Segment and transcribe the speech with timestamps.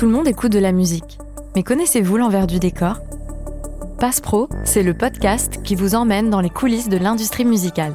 [0.00, 1.18] Tout le monde écoute de la musique.
[1.54, 3.02] Mais connaissez-vous l'envers du décor?
[3.98, 7.94] Passe Pro, c'est le podcast qui vous emmène dans les coulisses de l'industrie musicale.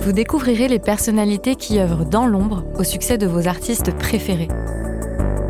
[0.00, 4.48] Vous découvrirez les personnalités qui œuvrent dans l'ombre au succès de vos artistes préférés.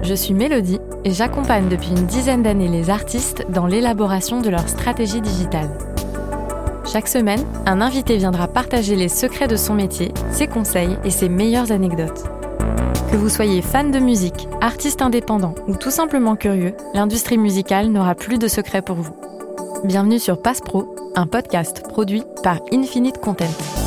[0.02, 4.68] Je suis Mélodie et j'accompagne depuis une dizaine d'années les artistes dans l'élaboration de leur
[4.68, 5.70] stratégie digitale.
[6.84, 11.30] Chaque semaine, un invité viendra partager les secrets de son métier, ses conseils et ses
[11.30, 12.24] meilleures anecdotes.
[13.12, 18.14] Que vous soyez fan de musique, artiste indépendant ou tout simplement curieux, l'industrie musicale n'aura
[18.14, 19.14] plus de secrets pour vous.
[19.84, 23.81] Bienvenue sur Passe Pro, un podcast produit par Infinite Content.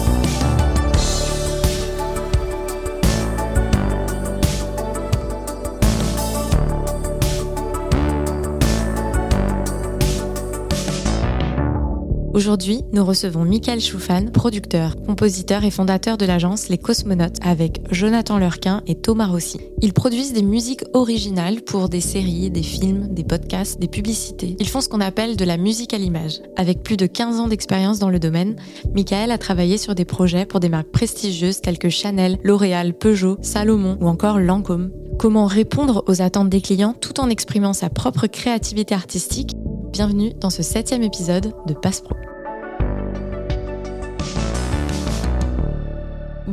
[12.35, 18.37] Aujourd'hui, nous recevons Michael Choufan, producteur, compositeur et fondateur de l'agence Les Cosmonautes avec Jonathan
[18.39, 19.61] Lurquin et Thomas Rossi.
[19.81, 24.57] Ils produisent des musiques originales pour des séries, des films, des podcasts, des publicités.
[24.59, 26.41] Ils font ce qu'on appelle de la musique à l'image.
[26.57, 28.57] Avec plus de 15 ans d'expérience dans le domaine,
[28.93, 33.37] Michael a travaillé sur des projets pour des marques prestigieuses telles que Chanel, L'Oréal, Peugeot,
[33.41, 34.91] Salomon ou encore Lancôme.
[35.17, 39.51] Comment répondre aux attentes des clients tout en exprimant sa propre créativité artistique?
[39.93, 42.15] Bienvenue dans ce septième épisode de Passe Pro.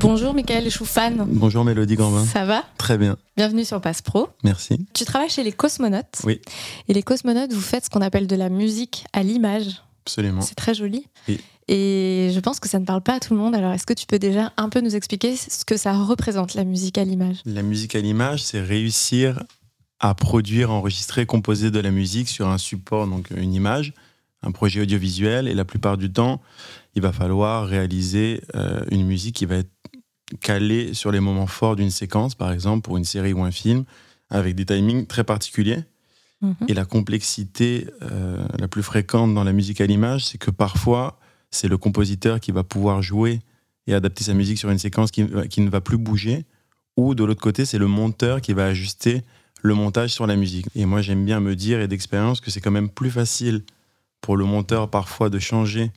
[0.02, 1.12] Bonjour Michael Choufan.
[1.28, 2.24] Bonjour Mélodie Gambin.
[2.24, 2.64] Ça va?
[2.76, 3.16] Très bien.
[3.36, 4.30] Bienvenue sur Passe Pro.
[4.42, 4.84] Merci.
[4.94, 6.22] Tu travailles chez les Cosmonautes.
[6.24, 6.40] Oui.
[6.88, 9.80] Et les Cosmonautes, vous faites ce qu'on appelle de la musique à l'image.
[10.04, 10.40] Absolument.
[10.40, 11.06] C'est très joli.
[11.28, 11.38] Oui.
[11.68, 13.54] Et je pense que ça ne parle pas à tout le monde.
[13.54, 16.64] Alors, est-ce que tu peux déjà un peu nous expliquer ce que ça représente, la
[16.64, 17.36] musique à l'image?
[17.46, 19.44] La musique à l'image, c'est réussir
[20.00, 23.92] à produire, enregistrer, composer de la musique sur un support, donc une image,
[24.42, 25.48] un projet audiovisuel.
[25.48, 26.40] Et la plupart du temps,
[26.94, 29.70] il va falloir réaliser euh, une musique qui va être
[30.40, 33.84] calée sur les moments forts d'une séquence, par exemple pour une série ou un film,
[34.30, 35.84] avec des timings très particuliers.
[36.40, 36.54] Mhm.
[36.68, 41.18] Et la complexité euh, la plus fréquente dans la musique à l'image, c'est que parfois,
[41.50, 43.40] c'est le compositeur qui va pouvoir jouer
[43.86, 46.44] et adapter sa musique sur une séquence qui, qui ne va plus bouger,
[46.96, 49.22] ou de l'autre côté, c'est le monteur qui va ajuster
[49.62, 50.66] le montage sur la musique.
[50.74, 53.62] Et moi, j'aime bien me dire, et d'expérience, que c'est quand même plus facile
[54.22, 55.92] pour le monteur parfois de changer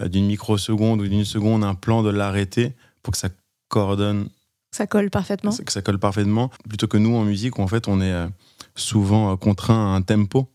[0.00, 3.28] euh, d'une microseconde ou d'une seconde un plan, de l'arrêter pour que ça
[3.68, 4.28] coordonne,
[4.72, 5.52] Ça colle parfaitement.
[5.52, 8.26] que ça colle parfaitement, plutôt que nous en musique où en fait on est euh,
[8.74, 10.50] souvent euh, contraint à un tempo.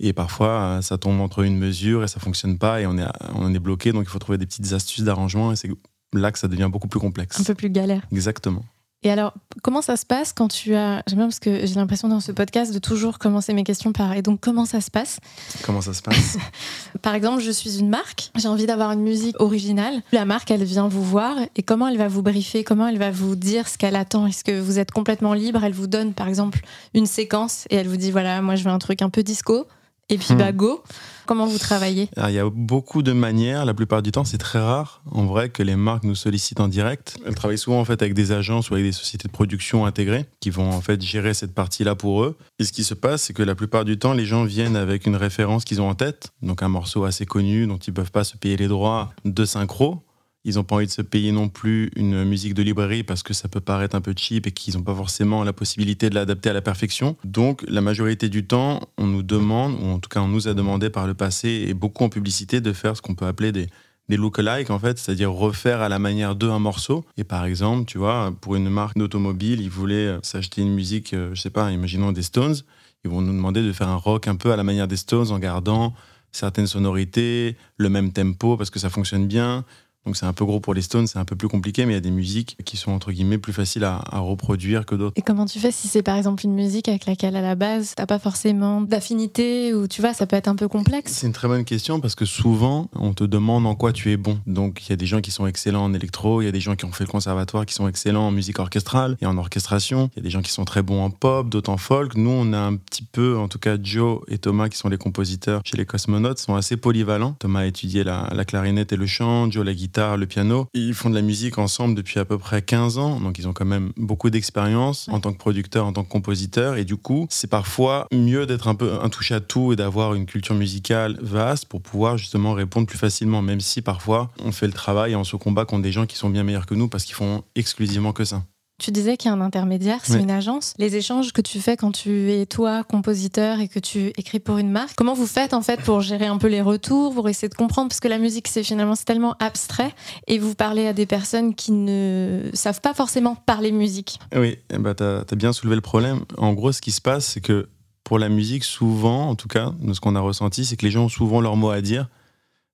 [0.00, 3.52] Et parfois, ça tombe entre une mesure et ça fonctionne pas et on est, on
[3.52, 3.90] est bloqué.
[3.90, 5.68] Donc, il faut trouver des petites astuces d'arrangement et c'est
[6.12, 7.40] là que ça devient beaucoup plus complexe.
[7.40, 8.06] Un peu plus galère.
[8.12, 8.64] Exactement.
[9.04, 9.32] Et alors,
[9.62, 11.04] comment ça se passe quand tu as.
[11.06, 14.12] J'aime bien parce que j'ai l'impression dans ce podcast de toujours commencer mes questions par.
[14.14, 15.20] Et donc, comment ça se passe?
[15.64, 16.36] Comment ça se passe?
[17.02, 20.02] Par exemple, je suis une marque, j'ai envie d'avoir une musique originale.
[20.10, 22.64] La marque, elle vient vous voir et comment elle va vous briefer?
[22.64, 24.26] Comment elle va vous dire ce qu'elle attend?
[24.26, 25.62] Est-ce que vous êtes complètement libre?
[25.62, 26.58] Elle vous donne, par exemple,
[26.92, 29.66] une séquence et elle vous dit voilà, moi je veux un truc un peu disco.
[30.08, 30.38] Et puis, Hmm.
[30.38, 30.82] bah, go.
[31.28, 32.08] Comment vous travaillez?
[32.16, 33.66] Alors, il y a beaucoup de manières.
[33.66, 36.68] La plupart du temps, c'est très rare, en vrai, que les marques nous sollicitent en
[36.68, 37.18] direct.
[37.26, 40.24] Elles travaillent souvent en fait avec des agences ou avec des sociétés de production intégrées
[40.40, 42.38] qui vont en fait gérer cette partie-là pour eux.
[42.58, 45.06] Et ce qui se passe, c'est que la plupart du temps, les gens viennent avec
[45.06, 48.24] une référence qu'ils ont en tête, donc un morceau assez connu dont ils peuvent pas
[48.24, 50.02] se payer les droits de synchro.
[50.48, 53.34] Ils n'ont pas envie de se payer non plus une musique de librairie parce que
[53.34, 56.48] ça peut paraître un peu cheap et qu'ils n'ont pas forcément la possibilité de l'adapter
[56.48, 57.18] à la perfection.
[57.22, 60.54] Donc, la majorité du temps, on nous demande, ou en tout cas on nous a
[60.54, 63.66] demandé par le passé et beaucoup en publicité, de faire ce qu'on peut appeler des,
[64.08, 67.04] des look-alike, en fait, c'est-à-dire refaire à la manière d'eux un morceau.
[67.18, 71.12] Et par exemple, tu vois, pour une marque d'automobile, ils voulaient euh, s'acheter une musique,
[71.12, 72.56] euh, je sais pas, imaginons des Stones.
[73.04, 75.30] Ils vont nous demander de faire un rock un peu à la manière des Stones
[75.30, 75.92] en gardant
[76.32, 79.64] certaines sonorités, le même tempo parce que ça fonctionne bien.
[80.08, 81.96] Donc c'est un peu gros pour les Stones, c'est un peu plus compliqué, mais il
[81.96, 85.12] y a des musiques qui sont entre guillemets plus faciles à, à reproduire que d'autres.
[85.16, 87.92] Et comment tu fais si c'est par exemple une musique avec laquelle à la base
[87.94, 91.12] t'as pas forcément d'affinité ou tu vois, ça peut être un peu complexe?
[91.12, 94.16] C'est une très bonne question parce que souvent on te demande en quoi tu es
[94.16, 94.40] bon.
[94.46, 96.60] Donc il y a des gens qui sont excellents en électro, il y a des
[96.60, 100.08] gens qui ont fait le conservatoire qui sont excellents en musique orchestrale et en orchestration.
[100.14, 102.14] Il y a des gens qui sont très bons en pop, d'autres en folk.
[102.14, 104.96] Nous on a un petit peu, en tout cas Joe et Thomas qui sont les
[104.96, 107.36] compositeurs chez les Cosmonautes sont assez polyvalents.
[107.38, 110.66] Thomas a étudié la, la clarinette et le chant, Joe la guitare, le piano.
[110.74, 113.52] Ils font de la musique ensemble depuis à peu près 15 ans, donc ils ont
[113.52, 117.26] quand même beaucoup d'expérience en tant que producteur, en tant que compositeur, et du coup,
[117.30, 121.18] c'est parfois mieux d'être un peu un touche à tout et d'avoir une culture musicale
[121.20, 125.16] vaste pour pouvoir justement répondre plus facilement, même si parfois on fait le travail et
[125.16, 127.42] on se combat contre des gens qui sont bien meilleurs que nous parce qu'ils font
[127.54, 128.44] exclusivement que ça.
[128.80, 130.72] Tu disais qu'il y a un intermédiaire, c'est une agence.
[130.78, 134.58] Les échanges que tu fais quand tu es toi compositeur et que tu écris pour
[134.58, 137.48] une marque, comment vous faites en fait pour gérer un peu les retours, pour essayer
[137.48, 137.88] de comprendre?
[137.88, 139.92] Parce que la musique c'est finalement tellement abstrait
[140.28, 144.20] et vous parlez à des personnes qui ne savent pas forcément parler musique.
[144.36, 146.20] Oui, bah tu as, bien soulevé le problème.
[146.36, 147.68] En gros, ce qui se passe, c'est que
[148.04, 150.92] pour la musique, souvent, en tout cas, de ce qu'on a ressenti, c'est que les
[150.92, 152.08] gens ont souvent leur mot à dire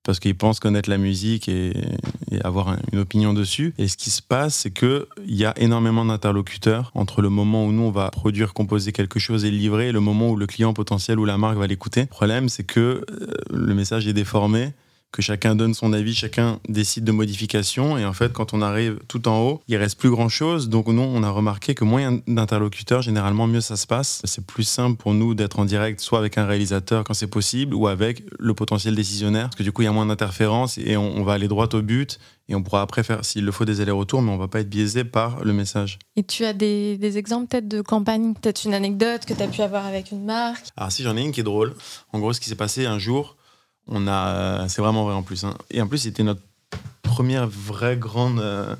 [0.05, 1.73] parce qu'ils pensent connaître la musique et,
[2.43, 3.73] avoir une opinion dessus.
[3.77, 7.71] Et ce qui se passe, c'est qu'il y a énormément d'interlocuteurs entre le moment où
[7.71, 10.45] nous, on va produire, composer quelque chose et le livrer, et le moment où le
[10.45, 12.01] client potentiel ou la marque va l'écouter.
[12.01, 14.73] Le problème, c'est que euh, le message est déformé
[15.15, 17.97] que chacun donne son avis, chacun décide de modifications.
[17.97, 20.67] Et en fait, quand on arrive tout en haut, il reste plus grand chose.
[20.67, 24.21] Donc, nous, on a remarqué que moins d'interlocuteurs, généralement, mieux ça se passe.
[24.25, 27.73] C'est plus simple pour nous d'être en direct, soit avec un réalisateur quand c'est possible,
[27.73, 29.45] ou avec le potentiel décisionnaire.
[29.45, 31.81] Parce que du coup, il y a moins d'interférences et on, va aller droit au
[31.81, 32.19] but.
[32.49, 34.69] Et on pourra après faire, s'il le faut, des allers-retours, mais on va pas être
[34.69, 35.97] biaisé par le message.
[36.17, 39.47] Et tu as des, des exemples peut-être de campagne, peut-être une anecdote que tu as
[39.47, 40.65] pu avoir avec une marque?
[40.75, 41.73] Alors si, j'en ai une qui est drôle.
[42.11, 43.37] En gros, ce qui s'est passé un jour,
[43.87, 45.43] on a, c'est vraiment vrai en plus.
[45.43, 45.55] Hein.
[45.71, 46.41] Et en plus, c'était notre
[47.01, 48.75] première vraie grande euh,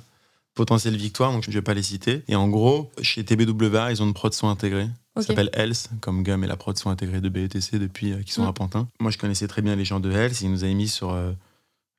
[0.56, 2.24] potentielle victoire, donc je ne vais pas les citer.
[2.28, 4.88] Et en gros, chez TBWA, ils ont une prod son intégrée.
[5.16, 8.34] Ça s'appelle Health, comme Gum et la prod sont intégrés de BETC depuis euh, qu'ils
[8.34, 8.50] sont mm.
[8.50, 8.88] à Pantin.
[9.00, 10.42] Moi, je connaissais très bien les gens de Health.
[10.42, 11.31] Ils nous avaient mis sur euh,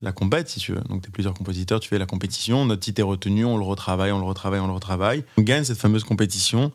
[0.03, 0.81] la compète, si tu veux.
[0.83, 2.67] Donc, tu es plusieurs compositeurs, tu fais la compétition.
[2.67, 5.25] Notre titre est retenu, on le retravaille, on le retravaille, on le retravaille.
[5.39, 6.73] On gagne cette fameuse compétition.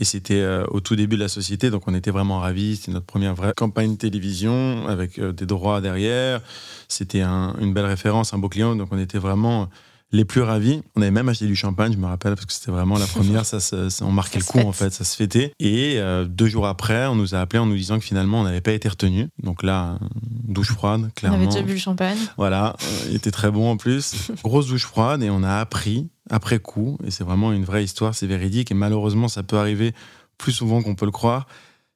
[0.00, 2.76] Et c'était euh, au tout début de la société, donc on était vraiment ravis.
[2.76, 6.40] C'était notre première vraie campagne télévision avec euh, des droits derrière.
[6.86, 9.68] C'était une belle référence, un beau client, donc on était vraiment
[10.10, 10.82] les plus ravis.
[10.96, 13.44] On avait même acheté du champagne, je me rappelle, parce que c'était vraiment la première.
[13.44, 13.58] ça,
[14.02, 15.52] on marquait le coup, en fait, ça se fêtait.
[15.58, 18.44] Et euh, deux jours après, on nous a appelé en nous disant que finalement, on
[18.44, 19.28] n'avait pas été retenu.
[19.42, 21.38] Donc là, douche froide, clairement.
[21.38, 22.18] On avait déjà bu le champagne.
[22.36, 22.76] Voilà,
[23.08, 24.30] il était très bon en plus.
[24.42, 28.14] Grosse douche froide, et on a appris après coup, et c'est vraiment une vraie histoire,
[28.14, 29.94] c'est véridique, et malheureusement, ça peut arriver
[30.36, 31.46] plus souvent qu'on peut le croire,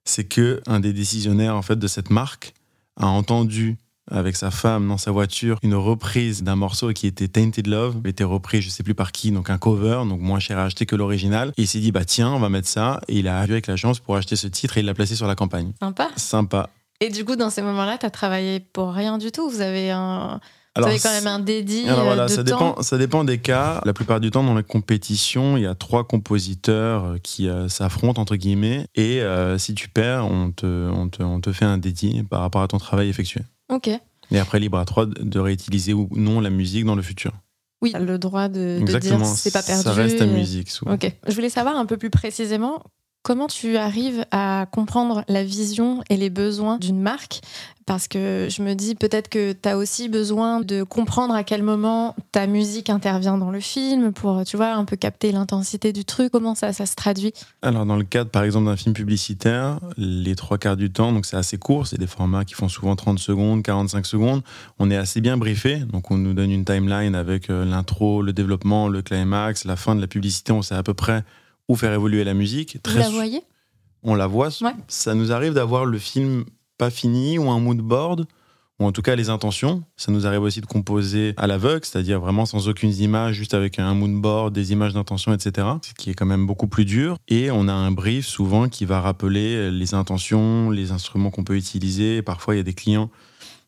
[0.04, 2.54] c'est que un des décisionnaires en fait de cette marque
[2.96, 3.76] a entendu
[4.10, 8.24] avec sa femme dans sa voiture une reprise d'un morceau qui était Tainted Love, était
[8.24, 10.96] repris je sais plus par qui, donc un cover, donc moins cher à acheter que
[10.96, 11.52] l'original.
[11.56, 13.00] Et il s'est dit bah tiens, on va mettre ça.
[13.08, 15.16] Et il a vu avec la chance pour acheter ce titre et il l'a placé
[15.16, 15.72] sur la campagne.
[15.80, 16.10] Sympa.
[16.16, 16.70] Sympa.
[17.00, 19.48] Et du coup, dans ces moments-là, tu as travaillé pour rien du tout?
[19.50, 20.40] Vous avez un
[20.74, 23.36] alors, Vous avez quand même un dédit alors voilà, euh, ça dépend, ça dépend des
[23.36, 23.82] cas.
[23.84, 27.68] La plupart du temps, dans les compétitions, il y a trois compositeurs euh, qui euh,
[27.68, 28.86] s'affrontent, entre guillemets.
[28.94, 29.20] Et
[29.58, 32.68] si tu perds, on te, on, te, on te fait un dédit par rapport à
[32.68, 33.42] ton travail effectué.
[33.72, 33.88] Ok.
[34.30, 37.32] Et après, libre à toi de réutiliser ou non la musique dans le futur.
[37.82, 39.82] Oui, le droit de, de dire c'est pas perdu.
[39.82, 40.70] Ça reste ta musique.
[40.70, 40.94] Souvent.
[40.94, 41.12] Ok.
[41.26, 42.84] Je voulais savoir un peu plus précisément
[43.22, 47.40] Comment tu arrives à comprendre la vision et les besoins d'une marque?
[47.86, 51.62] Parce que je me dis peut-être que tu as aussi besoin de comprendre à quel
[51.62, 56.04] moment ta musique intervient dans le film pour, tu vois, un peu capter l'intensité du
[56.04, 56.32] truc.
[56.32, 57.32] Comment ça, ça se traduit?
[57.62, 61.24] Alors, dans le cadre, par exemple, d'un film publicitaire, les trois quarts du temps, donc
[61.24, 64.42] c'est assez court, c'est des formats qui font souvent 30 secondes, 45 secondes.
[64.80, 68.32] On est assez bien briefé, donc on nous donne une timeline avec euh, l'intro, le
[68.32, 71.22] développement, le climax, la fin de la publicité, on sait à peu près
[71.68, 72.82] ou faire évoluer la musique.
[72.82, 73.42] Très Vous la voyez?
[74.02, 74.50] On la voit.
[74.88, 76.44] Ça nous arrive d'avoir le film
[76.78, 78.26] pas fini ou un mood board
[78.80, 79.84] ou en tout cas les intentions.
[79.96, 83.78] Ça nous arrive aussi de composer à l'aveugle, c'est-à-dire vraiment sans aucune image, juste avec
[83.78, 85.68] un mood board, des images d'intention, etc.
[85.82, 87.16] Ce qui est quand même beaucoup plus dur.
[87.28, 91.56] Et on a un brief souvent qui va rappeler les intentions, les instruments qu'on peut
[91.56, 92.22] utiliser.
[92.22, 93.10] Parfois, il y a des clients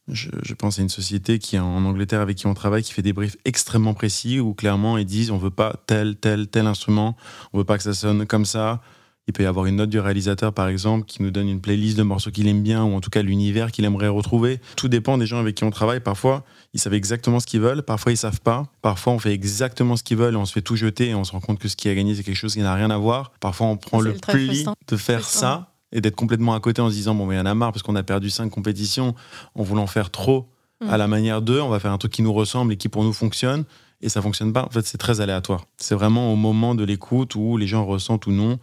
[0.09, 3.03] je, pense à une société qui est en Angleterre avec qui on travaille, qui fait
[3.03, 7.17] des briefs extrêmement précis où clairement ils disent on veut pas tel, tel, tel instrument,
[7.53, 8.81] on veut pas que ça sonne comme ça.
[9.27, 11.97] Il peut y avoir une note du réalisateur, par exemple, qui nous donne une playlist
[11.97, 14.61] de morceaux qu'il aime bien, ou en tout cas l'univers qu'il aimerait retrouver.
[14.77, 16.01] Tout dépend des gens avec qui on travaille.
[16.01, 16.45] Parfois,
[16.75, 18.67] ils savent exactement ce qu'ils veulent, parfois ils savent pas.
[18.83, 21.25] Parfois, on fait exactement ce qu'ils veulent et on se fait tout jeter et on
[21.25, 22.99] se rend compte que ce qui a gagné, c'est quelque chose qui n'a rien à
[22.99, 23.33] voir.
[23.41, 26.95] Parfois, on prend le pli de faire ça et d'être complètement à côté en se
[26.95, 29.15] disant bon mais il y en a marre parce qu'on a perdu cinq compétitions
[29.55, 30.49] en voulant faire trop
[30.83, 30.91] mm.
[30.91, 33.05] à la manière d'eux, on va faire un truc qui nous ressemble et qui pour
[33.05, 33.65] nous fonctionne
[34.05, 34.65] et ça fonctionne pas.
[34.65, 35.65] En fait, c'est très aléatoire.
[35.79, 38.59] C'est vraiment au moment de l'écoute où les gens ressentent ou non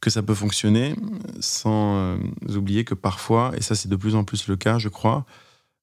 [0.00, 0.94] que ça peut fonctionner,
[1.40, 2.16] sans euh,
[2.56, 5.26] oublier que parfois, et ça c'est de plus en plus le cas, je crois,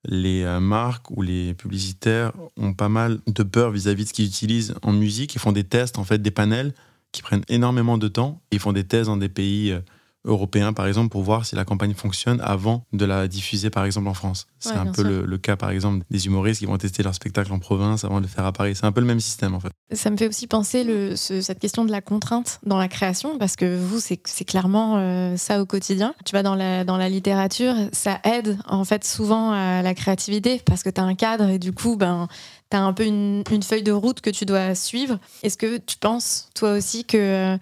[0.03, 4.25] les euh, marques ou les publicitaires ont pas mal de peur vis-à-vis de ce qu'ils
[4.25, 5.35] utilisent en musique.
[5.35, 6.73] Ils font des tests, en fait, des panels
[7.11, 8.41] qui prennent énormément de temps.
[8.51, 9.81] Ils font des tests dans des pays euh,
[10.27, 14.07] européen, par exemple, pour voir si la campagne fonctionne avant de la diffuser, par exemple,
[14.07, 14.47] en France.
[14.59, 17.59] C'est un peu le, cas, par exemple, des humoristes qui vont tester leur spectacle en
[17.59, 18.75] province avant de le faire à Paris.
[18.75, 19.71] C'est un peu le même système, en fait.
[19.93, 23.55] Ça me fait aussi penser le, cette question de la contrainte dans la création, parce
[23.55, 26.13] que vous, c'est clairement euh, ça au quotidien.
[26.25, 30.61] Tu vas dans la, dans la littérature, ça aide, en fait, souvent à la créativité,
[30.65, 32.27] parce que tu as un cadre et du coup, ben,
[32.69, 35.19] tu as un peu une, feuille de route que tu dois suivre.
[35.43, 37.57] Est-ce que tu penses, toi aussi, que euh,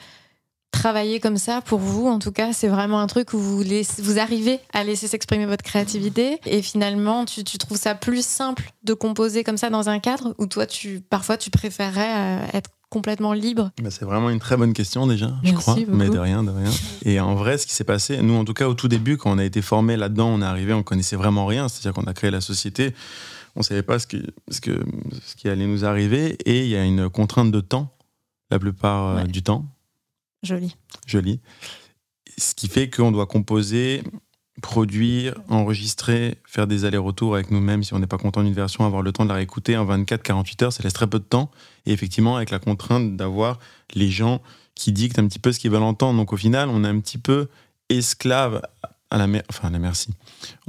[0.75, 3.63] travailler comme ça, pour vous, en tout cas, c'est vraiment un truc où vous,
[3.99, 6.39] vous arrivez à laisser s'exprimer votre créativité.
[6.45, 10.45] Et finalement, tu, trouves ça plus simple de composer comme ça dans un cadre ou
[10.45, 13.71] toi, tu, parfois, tu préférerais euh, être complètement libre?
[13.81, 16.69] Bah, C'est vraiment une très bonne question déjà, je crois, mais de rien, de rien.
[17.03, 19.31] Et en vrai, ce qui s'est passé, nous en tout cas au tout début, quand
[19.31, 22.13] on a été formé là-dedans, on est arrivé, on connaissait vraiment rien, c'est-à-dire qu'on a
[22.13, 22.93] créé la société,
[23.55, 24.17] on savait pas ce, que,
[24.49, 24.83] ce, que,
[25.25, 27.95] ce qui allait nous arriver, et il y a une contrainte de temps,
[28.51, 29.65] la plupart euh, du temps.
[31.05, 31.39] Joli.
[32.37, 34.03] Ce qui fait qu'on doit composer
[34.61, 39.01] produire, enregistrer, faire des allers-retours avec nous-mêmes si on n'est pas content d'une version, avoir
[39.01, 41.51] le temps de la réécouter en 24-48 heures, ça laisse très peu de temps.
[41.85, 43.59] Et effectivement, avec la contrainte d'avoir
[43.93, 44.41] les gens
[44.73, 46.17] qui dictent un petit peu ce qu'ils veulent entendre.
[46.17, 47.47] Donc au final, on est un petit peu
[47.89, 48.61] esclave
[49.11, 50.09] à la, enfin, à la merci.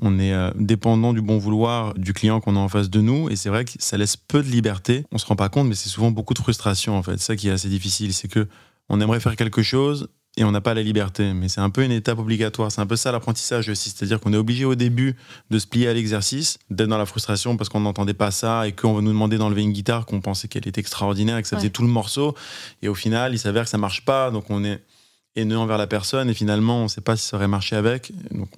[0.01, 3.29] On est euh, dépendant du bon vouloir du client qu'on a en face de nous.
[3.31, 5.05] Et c'est vrai que ça laisse peu de liberté.
[5.13, 7.19] On se rend pas compte, mais c'est souvent beaucoup de frustration en fait.
[7.19, 8.13] Ça qui est assez difficile.
[8.13, 8.47] C'est que
[8.89, 11.33] on aimerait faire quelque chose et on n'a pas la liberté.
[11.33, 12.71] Mais c'est un peu une étape obligatoire.
[12.71, 13.91] C'est un peu ça l'apprentissage aussi.
[13.91, 15.17] C'est-à-dire qu'on est obligé au début
[15.51, 18.73] de se plier à l'exercice, d'être dans la frustration parce qu'on n'entendait pas ça et
[18.73, 21.57] qu'on va nous demander d'enlever une guitare qu'on pensait qu'elle était extraordinaire et que ça
[21.57, 22.35] faisait tout le morceau.
[22.83, 24.31] Et au final, il s'avère que ça marche pas.
[24.31, 24.83] Donc on est
[25.37, 28.13] haineux envers la personne et finalement, on ne sait pas si ça aurait marché avec.
[28.31, 28.51] Donc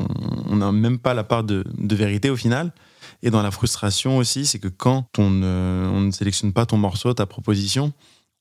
[0.48, 2.72] on n'a même pas la part de, vérité au final.
[3.22, 7.14] Et dans la frustration aussi, c'est que quand on on ne sélectionne pas ton morceau,
[7.14, 7.92] ta proposition,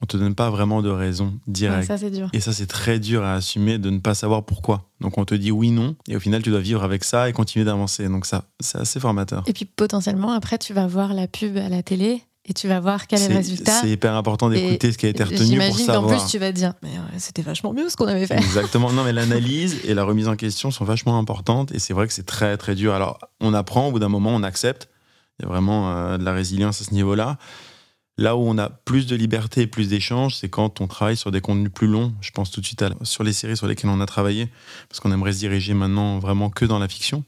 [0.01, 1.87] on te donne pas vraiment de raison directe.
[1.87, 2.29] ça, c'est dur.
[2.33, 4.89] Et ça, c'est très dur à assumer de ne pas savoir pourquoi.
[5.01, 7.33] Donc, on te dit oui, non, et au final, tu dois vivre avec ça et
[7.33, 8.07] continuer d'avancer.
[8.07, 9.43] Donc, ça, c'est assez formateur.
[9.47, 12.79] Et puis, potentiellement, après, tu vas voir la pub à la télé et tu vas
[12.79, 13.73] voir quel est, le résultat.
[13.81, 16.03] C'est hyper important d'écouter ce qui a été retenu pour savoir.
[16.03, 18.37] qu'en plus, tu vas te dire, mais c'était vachement mieux ce qu'on avait fait.
[18.37, 18.93] Exactement.
[18.93, 22.13] Non, mais l'analyse et la remise en question sont vachement importantes et c'est vrai que
[22.13, 22.93] c'est très, très dur.
[22.93, 24.89] Alors, on apprend, au bout d'un moment, on accepte.
[25.39, 27.37] Il y a vraiment euh, de la résilience à ce niveau-là.
[28.17, 31.31] Là où on a plus de liberté et plus d'échanges, c'est quand on travaille sur
[31.31, 32.13] des contenus plus longs.
[32.19, 34.49] Je pense tout de suite à, sur les séries sur lesquelles on a travaillé,
[34.89, 37.23] parce qu'on aimerait se diriger maintenant vraiment que dans la fiction.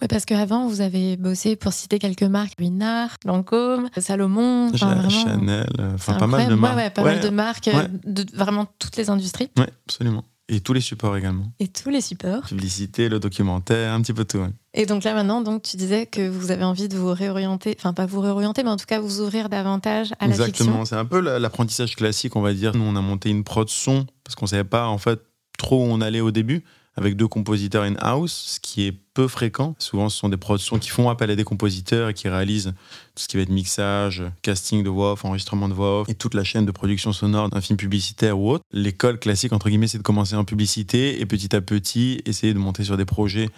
[0.00, 6.14] Oui, parce qu'avant, vous avez bossé, pour citer quelques marques, Winard, Lancôme, Salomon, Chanel, enfin
[6.14, 6.76] pas mal de marques.
[6.76, 9.50] Ouais, pas mal de marques, euh, de vraiment toutes les industries.
[9.56, 10.24] Oui, absolument.
[10.48, 11.52] Et tous les supports également.
[11.60, 12.42] Et tous les supports.
[12.42, 14.44] Publicité, le documentaire, un petit peu tout.
[14.74, 17.92] Et donc là maintenant, donc tu disais que vous avez envie de vous réorienter, enfin
[17.92, 20.46] pas vous réorienter, mais en tout cas vous ouvrir davantage à la fiction.
[20.46, 22.74] Exactement, c'est un peu l'apprentissage classique, on va dire.
[22.74, 25.20] Nous, on a monté une prod son parce qu'on savait pas en fait
[25.58, 26.64] trop où on allait au début
[26.96, 29.74] avec deux compositeurs in-house, ce qui est peu fréquent.
[29.78, 32.74] Souvent, ce sont des productions qui font appel à des compositeurs et qui réalisent
[33.14, 36.14] tout ce qui va être mixage, casting de voix off, enregistrement de voix off et
[36.14, 38.64] toute la chaîne de production sonore d'un film publicitaire ou autre.
[38.72, 42.58] L'école classique, entre guillemets, c'est de commencer en publicité et petit à petit essayer de
[42.58, 43.48] monter sur des projets.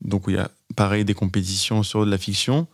[0.00, 2.66] Donc, où il y a pareil des compétitions sur de la fiction.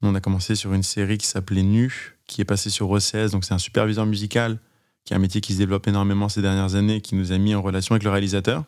[0.00, 3.32] On a commencé sur une série qui s'appelait Nu, qui est passée sur OCS.
[3.32, 4.58] Donc, c'est un superviseur musical
[5.04, 7.54] qui est un métier qui se développe énormément ces dernières années, qui nous a mis
[7.54, 8.64] en relation avec le réalisateur.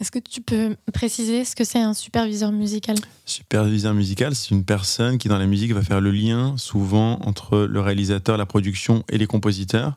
[0.00, 2.96] Est-ce que tu peux préciser ce que c'est un superviseur musical?
[3.24, 7.60] Superviseur musical, c'est une personne qui dans la musique va faire le lien souvent entre
[7.60, 9.96] le réalisateur, la production et les compositeurs.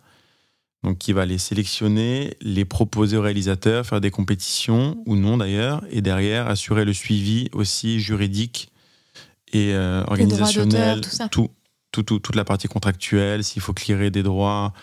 [0.84, 5.84] Donc qui va les sélectionner, les proposer au réalisateur, faire des compétitions ou non d'ailleurs,
[5.89, 8.72] et derrière assurer le suivi aussi juridique
[9.51, 11.01] et euh, organisationnel,
[11.32, 11.50] tout,
[11.92, 14.74] tout, tout, toute la partie contractuelle, s'il faut clearer des droits,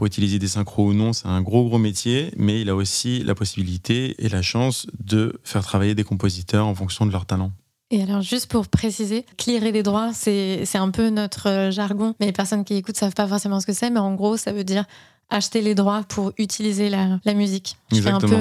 [0.00, 3.22] pour utiliser des synchros ou non, c'est un gros gros métier, mais il a aussi
[3.22, 7.52] la possibilité et la chance de faire travailler des compositeurs en fonction de leur talent.
[7.90, 12.24] Et alors, juste pour préciser, clearer des droits, c'est un peu notre euh, jargon, mais
[12.24, 14.64] les personnes qui écoutent savent pas forcément ce que c'est, mais en gros, ça veut
[14.64, 14.86] dire
[15.30, 17.76] acheter les droits pour utiliser la, musique.
[17.92, 18.36] Je fais un peu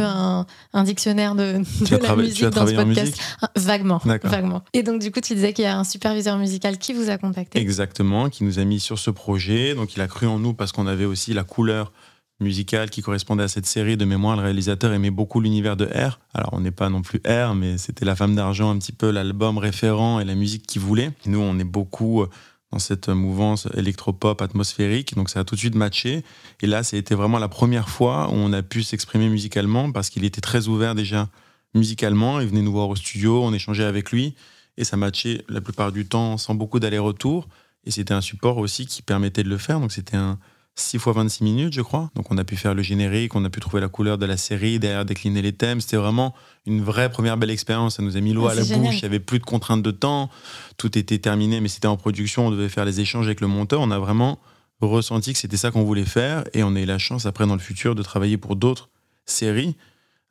[0.74, 1.62] un, dictionnaire de,
[2.02, 3.22] la musique dans ce podcast.
[3.42, 4.64] Ah, vaguement, vaguement.
[4.74, 7.18] Et donc, du coup, tu disais qu'il y a un superviseur musical qui vous a
[7.18, 7.60] contacté.
[7.60, 9.76] Exactement, qui nous a mis sur ce projet.
[9.76, 11.92] Donc, il a cru en nous parce qu'on avait aussi la couleur
[12.40, 13.98] musicale qui correspondait à cette série.
[13.98, 16.20] De mémoire, le réalisateur aimait beaucoup l'univers de R.
[16.34, 19.12] Alors, on n'est pas non plus R, mais c'était La Femme d'Argent, un petit peu
[19.12, 21.12] l'album référent et la musique qu'il voulait.
[21.26, 22.30] nous, on est beaucoup euh,
[22.72, 25.16] dans cette mouvance électropop atmosphérique.
[25.16, 26.24] Donc ça a tout de suite matché.
[26.62, 30.24] Et là, c'était vraiment la première fois où on a pu s'exprimer musicalement parce qu'il
[30.24, 31.30] était très ouvert déjà
[31.74, 32.40] musicalement.
[32.40, 34.36] Il venait nous voir au studio, on échangeait avec lui
[34.78, 37.48] et ça matchait la plupart du temps sans beaucoup d'aller-retour.
[37.86, 39.80] Et c'était un support aussi qui permettait de le faire.
[39.80, 40.38] Donc c'était un,
[40.80, 42.10] 6 fois 26 minutes, je crois.
[42.16, 44.38] Donc on a pu faire le générique, on a pu trouver la couleur de la
[44.38, 45.82] série, derrière décliner les thèmes.
[45.82, 46.34] C'était vraiment
[46.66, 47.98] une vraie première belle expérience.
[47.98, 48.96] Ça nous a mis l'eau ah, à la bouche.
[48.96, 50.30] Il n'y avait plus de contraintes de temps.
[50.78, 52.48] Tout était terminé, mais c'était en production.
[52.48, 53.82] On devait faire les échanges avec le monteur.
[53.82, 54.40] On a vraiment
[54.82, 56.44] ressenti que c'était ça qu'on voulait faire.
[56.54, 58.90] Et on a eu la chance, après, dans le futur, de travailler pour d'autres
[59.26, 59.76] séries.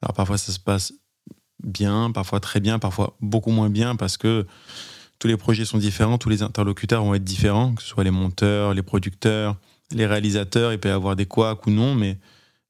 [0.02, 0.92] Alors parfois, ça se passe
[1.62, 4.46] bien, parfois très bien, parfois beaucoup moins bien parce que
[5.18, 8.10] tous les projets sont différents, tous les interlocuteurs vont être différents, que ce soit les
[8.10, 9.56] monteurs, les producteurs,
[9.92, 12.18] les réalisateurs, il peut y avoir des couacs ou non, mais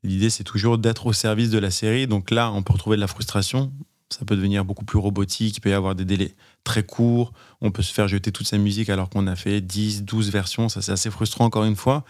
[0.02, 2.06] l'idée c'est toujours d'être au service de la série.
[2.06, 3.72] Donc là, on peut retrouver de la frustration,
[4.10, 6.34] ça peut devenir beaucoup plus robotique, il peut y avoir des délais
[6.64, 10.04] très courts, on peut se faire jeter toute sa musique alors qu'on a fait 10,
[10.04, 12.04] 12 versions, ça c'est assez frustrant encore une fois,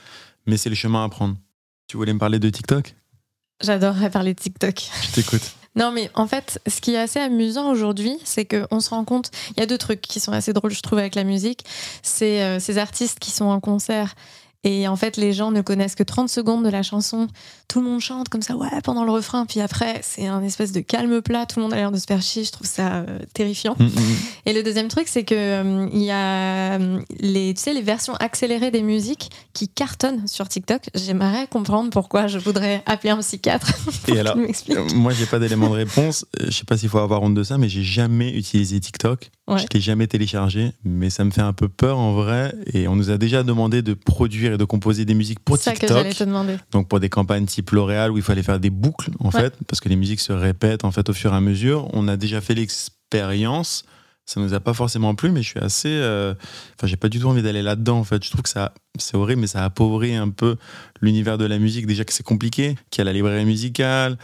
[0.47, 1.37] mais c'est le chemin à prendre.
[1.89, 2.95] Tu voulais me parler de TikTok?
[3.61, 4.83] J'adorerais parler de TikTok.
[5.03, 5.43] Je t'écoute.
[5.77, 9.31] Non, mais en fait, ce qui est assez amusant aujourd'hui, c'est qu'on se rend compte,
[9.51, 11.65] il y a deux trucs qui sont assez drôles, je trouve, avec la musique.
[12.03, 14.17] C'est euh, ces artistes qui sont en concert
[14.65, 17.29] et en fait, les gens ne connaissent que 30 secondes de la chanson.
[17.69, 19.47] Tout le monde chante comme ça, ouais, pendant le refrain.
[19.47, 21.47] Puis après, c'est un espèce de calme plat.
[21.47, 22.43] Tout le monde a l'air de se faire chier.
[22.43, 23.77] Je trouve ça euh, terrifiant.
[23.79, 24.17] Mm, mm, mm.
[24.47, 27.83] Et le deuxième truc, c'est que euh, il y a euh, les, tu sais, les
[27.83, 30.91] versions accélérées des musiques qui cartonnent sur TikTok.
[30.93, 32.27] J'aimerais comprendre pourquoi.
[32.27, 33.73] Je voudrais appeler un psychiatre.
[34.09, 34.37] Et alors,
[34.97, 36.27] moi, j'ai pas d'élément de réponse.
[36.41, 39.31] Je sais pas s'il faut avoir honte de ça, mais j'ai jamais utilisé TikTok.
[39.57, 42.55] Je l'ai jamais téléchargé, mais ça me fait un peu peur en vrai.
[42.73, 45.73] Et on nous a déjà demandé de produire et de composer des musiques pour ça
[45.73, 46.09] TikTok.
[46.09, 46.57] Que te demander.
[46.71, 49.81] Donc pour des campagnes type L'Oréal où il fallait faire des boucles en fait, parce
[49.81, 51.89] que les musiques se répètent en fait au fur et à mesure.
[51.95, 53.85] On a déjà fait l'expérience.
[54.27, 55.89] Ça nous a pas forcément plu, mais je suis assez.
[55.89, 56.35] Euh,
[56.77, 58.23] enfin, j'ai pas du tout envie d'aller là-dedans en fait.
[58.23, 60.57] Je trouve que ça, c'est horrible, mais ça appauvrit un peu
[61.01, 61.87] l'univers de la musique.
[61.87, 64.19] Déjà que c'est compliqué, qu'il y a la librairie musicale,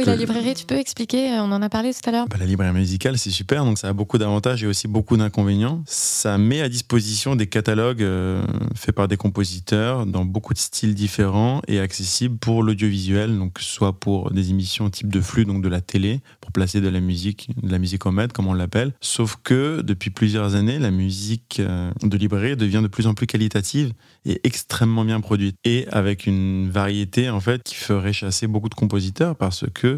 [0.00, 2.26] oui, la librairie, tu peux expliquer euh, On en a parlé tout à l'heure.
[2.26, 5.82] Bah, la librairie musicale, c'est super, donc ça a beaucoup d'avantages et aussi beaucoup d'inconvénients.
[5.86, 8.42] Ça met à disposition des catalogues euh,
[8.74, 13.92] faits par des compositeurs dans beaucoup de styles différents et accessibles pour l'audiovisuel, donc soit
[13.92, 17.50] pour des émissions type de flux, donc de la télé, pour placer de la musique,
[17.62, 18.92] de la musique au comme on l'appelle.
[19.00, 23.26] Sauf que depuis plusieurs années, la musique euh, de librairie devient de plus en plus
[23.26, 23.92] qualitative
[24.26, 28.74] et extrêmement bien produite et avec une variété en fait qui ferait chasser beaucoup de
[28.74, 29.89] compositeurs parce que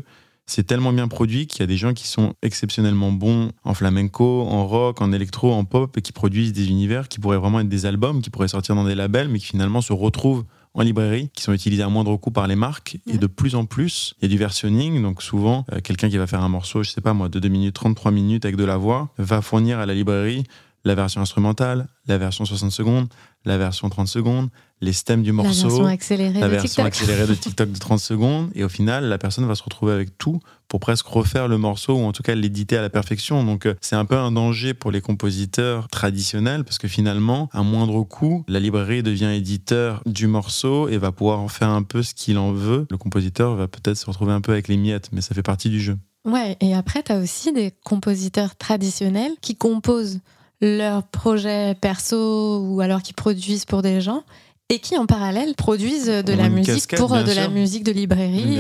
[0.46, 4.42] c'est tellement bien produit qu'il y a des gens qui sont exceptionnellement bons en flamenco,
[4.42, 7.68] en rock, en électro, en pop et qui produisent des univers qui pourraient vraiment être
[7.68, 10.44] des albums, qui pourraient sortir dans des labels, mais qui finalement se retrouvent
[10.74, 12.98] en librairie, qui sont utilisés à moindre coût par les marques.
[13.06, 15.02] Et de plus en plus, il y a du versionning.
[15.02, 17.48] Donc souvent, euh, quelqu'un qui va faire un morceau, je sais pas moi, de 2
[17.48, 20.44] minutes 33 minutes avec de la voix, va fournir à la librairie
[20.84, 23.08] la version instrumentale, la version 60 secondes,
[23.44, 24.48] la version 30 secondes,
[24.80, 26.86] les stems du morceau, la version accélérée, la de, version TikTok.
[26.86, 28.50] accélérée de TikTok de 30 secondes.
[28.54, 31.94] Et au final, la personne va se retrouver avec tout pour presque refaire le morceau
[31.94, 33.44] ou en tout cas l'éditer à la perfection.
[33.44, 37.62] Donc euh, c'est un peu un danger pour les compositeurs traditionnels parce que finalement, à
[37.62, 42.02] moindre coût, la librairie devient éditeur du morceau et va pouvoir en faire un peu
[42.02, 42.86] ce qu'il en veut.
[42.90, 45.70] Le compositeur va peut-être se retrouver un peu avec les miettes, mais ça fait partie
[45.70, 45.96] du jeu.
[46.24, 50.20] Ouais, et après, tu as aussi des compositeurs traditionnels qui composent
[50.62, 54.22] leurs projets perso ou alors qui produisent pour des gens
[54.68, 58.58] et qui en parallèle produisent de la musique pour de la musique de librairie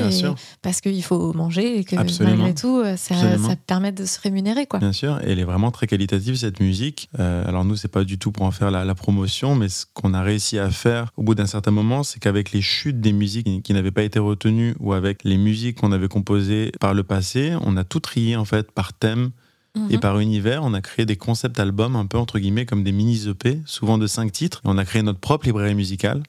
[0.60, 4.80] parce qu'il faut manger et que malgré tout ça, ça, permet de se rémunérer quoi.
[4.80, 7.08] Bien sûr, et elle est vraiment très qualitative cette musique.
[7.18, 10.12] Euh, alors nous c'est pas du tout pour en faire la, promotion, mais ce qu'on
[10.12, 13.46] a réussi à faire au bout d'un certain moment, c'est qu'avec les chutes des musiques
[13.46, 17.04] qui, qui n'avaient pas été retenues ou avec les musiques qu'on avait composées par le
[17.04, 19.30] passé, on a tout trié en fait par thème
[19.74, 20.00] et mhm.
[20.00, 23.26] par univers, on a créé des concepts albums un peu entre guillemets comme des mini
[23.26, 24.60] EP, souvent de cinq titres.
[24.64, 26.22] on a créé notre propre librairie musicale.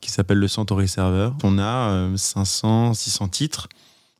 [0.00, 1.30] Qui s'appelle le Centauri Server.
[1.42, 3.68] On a 500, euh, 600 titres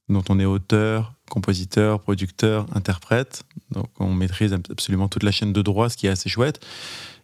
[0.09, 3.44] dont on est auteur, compositeur, producteur, interprète.
[3.70, 6.61] Donc on maîtrise absolument toute la chaîne de droit, ce qui est assez chouette.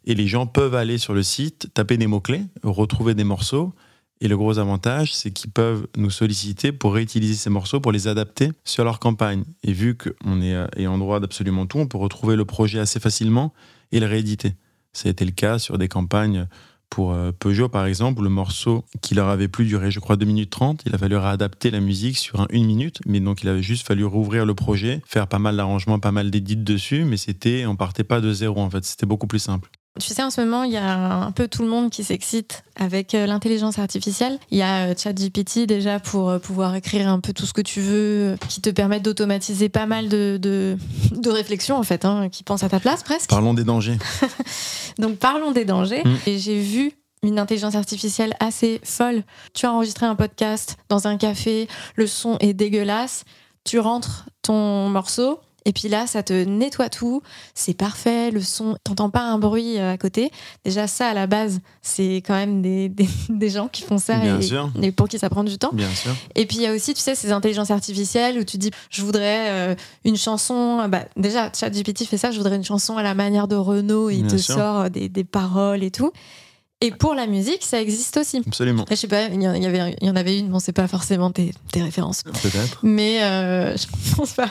[0.04, 3.74] Et les gens peuvent aller sur le site, taper des mots-clés, retrouver des morceaux
[4.20, 8.08] et le gros avantage, c'est qu'ils peuvent nous solliciter pour réutiliser ces morceaux, pour les
[8.08, 9.44] adapter sur leur campagne.
[9.62, 12.98] Et vu qu'on est euh, en droit d'absolument tout, on peut retrouver le projet assez
[12.98, 13.52] facilement
[13.92, 14.54] et le rééditer.
[14.92, 16.46] Ça a été le cas sur des campagnes
[16.88, 20.16] pour euh, Peugeot, par exemple, où le morceau qui leur avait plus duré, je crois,
[20.16, 23.42] 2 minutes 30, il a fallu réadapter la musique sur un 1 minute, mais donc
[23.42, 27.04] il avait juste fallu rouvrir le projet, faire pas mal d'arrangements, pas mal d'édits dessus,
[27.04, 29.70] mais c'était, on partait pas de zéro en fait, c'était beaucoup plus simple.
[29.98, 32.64] Tu sais, en ce moment, il y a un peu tout le monde qui s'excite
[32.76, 34.38] avec euh, l'intelligence artificielle.
[34.50, 37.60] Il y a euh, ChatGPT déjà pour euh, pouvoir écrire un peu tout ce que
[37.60, 42.42] tu veux, qui te permet d'automatiser pas mal de, de, réflexions, en fait, hein, qui
[42.42, 43.30] pensent à ta place presque.
[43.30, 43.98] Parlons des dangers.
[44.98, 46.02] Donc, parlons des dangers.
[46.04, 46.16] Mm.
[46.26, 49.22] Et j'ai vu une intelligence artificielle assez folle.
[49.54, 53.24] Tu as enregistré un podcast dans un café, le son est dégueulasse,
[53.64, 58.78] tu rentres ton morceau, et puis là, ça te nettoie tout, c'est parfait, le son,
[58.84, 60.30] t'entends pas un bruit euh, à côté.
[60.64, 62.88] Déjà, ça, à la base, c'est quand même des,
[63.28, 64.14] des, gens qui font ça
[64.80, 65.72] et, pour qui ça prend du temps.
[65.72, 66.12] Bien sûr.
[66.36, 69.02] Et puis, il y a aussi, tu sais, ces intelligences artificielles où tu dis, je
[69.02, 69.74] voudrais euh,
[70.04, 73.56] une chanson, bah, déjà, ChatGPT fait ça, je voudrais une chanson à la manière de
[73.56, 76.12] Renault, il te sort des, des paroles et tout.
[76.82, 78.42] Et pour la musique, ça existe aussi.
[78.46, 78.84] Absolument.
[78.90, 80.86] Je sais pas, il y, en- avait, il y en avait une, bon, c'est pas
[80.86, 82.22] forcément tes, tes références.
[82.22, 82.80] Peut-être.
[82.82, 84.50] Mais euh, je pense pas.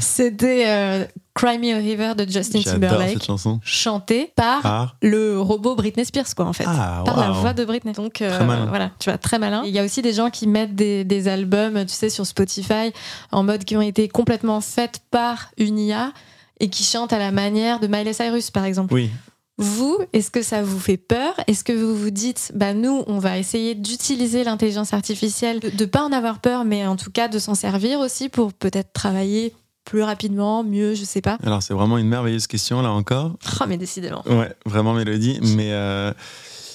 [0.00, 1.04] C'était euh,
[1.34, 3.60] Cry Me a River de Justin Timberlake, cette chanson.
[3.62, 6.64] chanté par Ah, le robot Britney Spears, quoi, en fait.
[6.66, 7.92] ah par la voix de Britney.
[7.92, 8.66] Donc euh, Très malin.
[8.66, 9.62] voilà, tu vois, très malin.
[9.66, 12.92] Il y a aussi des gens qui mettent des, des albums, tu sais, sur Spotify,
[13.30, 16.12] en mode qui ont été complètement faits par une IA
[16.60, 18.94] et qui chantent à la manière de Miley Cyrus, par exemple.
[18.94, 19.10] Oui,
[19.58, 21.34] Vous, est-ce que ça vous fait peur?
[21.48, 25.84] Est-ce que vous vous dites, bah nous, on va essayer d'utiliser l'intelligence artificielle, de, de
[25.84, 29.52] pas en avoir peur, mais en tout cas de s'en servir aussi pour peut-être travailler
[29.84, 31.38] plus rapidement, mieux, je sais pas?
[31.42, 33.36] alors c'est vraiment une merveilleuse question là encore.
[33.58, 34.22] Ah, mais décidément.
[34.26, 35.40] Ouais, vraiment Mélodie.
[35.56, 36.12] Mais euh,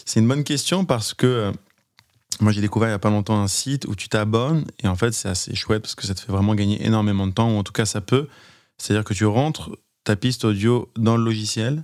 [0.03, 1.51] c'est une bonne question parce que euh,
[2.39, 4.95] moi j'ai découvert il y a pas longtemps un site où tu t'abonnes et en
[4.95, 7.57] fait c'est assez chouette parce que ça te fait vraiment gagner énormément de temps ou
[7.57, 8.27] en tout cas ça peut.
[8.79, 9.69] C'est-à-dire que tu rentres
[10.03, 11.83] ta piste audio dans le logiciel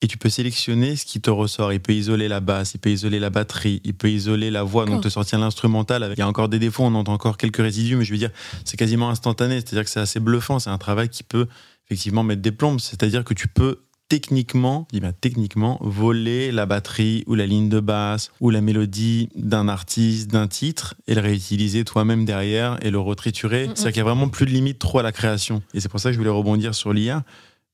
[0.00, 1.72] et tu peux sélectionner ce qui te ressort.
[1.72, 4.86] Il peut isoler la basse, il peut isoler la batterie, il peut isoler la voix,
[4.86, 6.12] donc te sortir l'instrumental.
[6.16, 8.30] Il y a encore des défauts, on entend encore quelques résidus, mais je veux dire,
[8.64, 9.56] c'est quasiment instantané.
[9.56, 10.60] C'est-à-dire que c'est assez bluffant.
[10.60, 11.48] C'est un travail qui peut
[11.86, 12.80] effectivement mettre des plombes.
[12.80, 17.68] C'est-à-dire que tu peux techniquement, je dis bien techniquement, voler la batterie ou la ligne
[17.68, 22.90] de basse ou la mélodie d'un artiste, d'un titre et le réutiliser toi-même derrière et
[22.90, 23.64] le retriturer.
[23.74, 25.62] C'est-à-dire qu'il n'y a vraiment plus de limite trop à la création.
[25.74, 27.24] Et c'est pour ça que je voulais rebondir sur l'IA.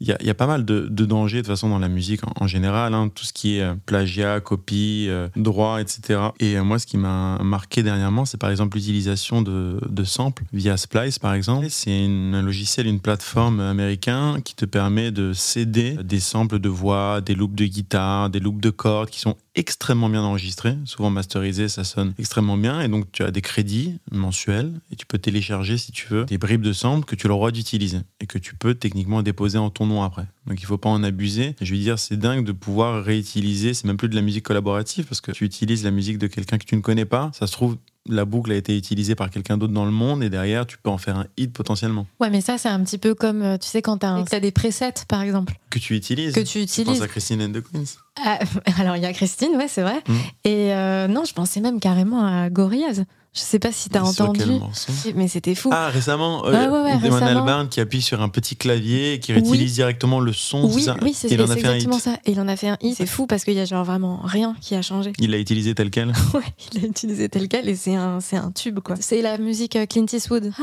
[0.00, 2.94] Il y, a, pas mal de, dangers de toute façon dans la musique en, général,
[2.94, 6.20] hein, tout ce qui est euh, plagiat, copie, euh, droit, etc.
[6.40, 10.76] Et euh, moi, ce qui m'a marqué dernièrement, c'est par exemple l'utilisation de, samples via
[10.76, 11.66] Splice, par exemple.
[11.70, 17.20] C'est un logiciel, une plateforme américaine qui te permet de céder des samples de voix,
[17.20, 21.68] des loops de guitare, des loops de cordes qui sont extrêmement bien enregistrés, souvent masterisés,
[21.68, 22.80] ça sonne extrêmement bien.
[22.80, 26.38] Et donc, tu as des crédits mensuels et tu peux télécharger, si tu veux, des
[26.38, 29.58] bribes de samples que tu as le droit d'utiliser et que tu peux techniquement déposer
[29.58, 30.26] en ton nom après.
[30.46, 31.54] Donc, il faut pas en abuser.
[31.60, 33.74] Je veux dire, c'est dingue de pouvoir réutiliser.
[33.74, 36.58] C'est même plus de la musique collaborative parce que tu utilises la musique de quelqu'un
[36.58, 37.30] que tu ne connais pas.
[37.32, 40.28] Ça se trouve, la boucle a été utilisée par quelqu'un d'autre dans le monde et
[40.28, 43.14] derrière, tu peux en faire un hit potentiellement Ouais, mais ça, c'est un petit peu
[43.14, 46.34] comme, euh, tu sais, quand t'as un- t'as des presets, par exemple, que tu utilises.
[46.34, 47.02] que tu Je pense utilises.
[47.02, 47.96] à Christine and the Queens.
[48.22, 48.38] Ah,
[48.78, 50.02] alors, il y a Christine, ouais, c'est vrai.
[50.06, 50.12] Mm.
[50.44, 53.04] Et euh, non, je pensais même carrément à Gorillaz.
[53.36, 54.92] Je sais pas si t'as entendu, quel morceau?
[55.16, 55.68] mais c'était fou.
[55.72, 57.26] Ah, récemment, euh, Ouais, ouais, ouais, Damon.
[57.40, 59.74] Albarn qui appuie sur un petit clavier et qui réutilise Oui.
[59.74, 60.66] directement le son.
[60.66, 60.96] oui, c'est ça?
[61.02, 62.16] oui, c'est Et il en a c'est fait un exactement ça.
[62.26, 62.94] Et il en a fait un hit.
[62.96, 65.12] C'est fou parce qu'il y a genre vraiment rien qui a changé.
[65.18, 66.12] Il l'a utilisé tel quel?
[66.32, 66.42] Ouais,
[66.74, 68.94] il a utilisé tel quel et c'est un, c'est un tube, quoi.
[69.00, 70.52] C'est la musique euh, Clint Eastwood.
[70.56, 70.62] Ah,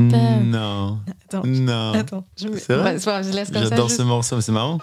[0.00, 0.40] ben.
[0.50, 1.92] Non, Attends, non.
[1.92, 2.24] attends.
[2.36, 2.96] Je, me- vrai?
[2.96, 3.68] Grave, je laisse comme ça.
[3.68, 4.00] J'adore juste.
[4.00, 4.78] ce morceau, c'est marrant.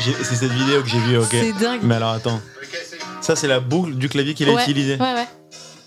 [0.00, 1.28] C'est cette vidéo que j'ai vue, ok.
[1.30, 1.80] C'est dingue.
[1.84, 2.40] Mais alors attends,
[3.24, 4.94] ça c'est la boucle du clavier qu'il a Ouais, utilisé.
[4.96, 5.26] Ouais, ouais.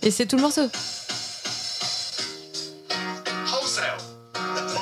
[0.01, 0.63] Et c'est tout le morceau.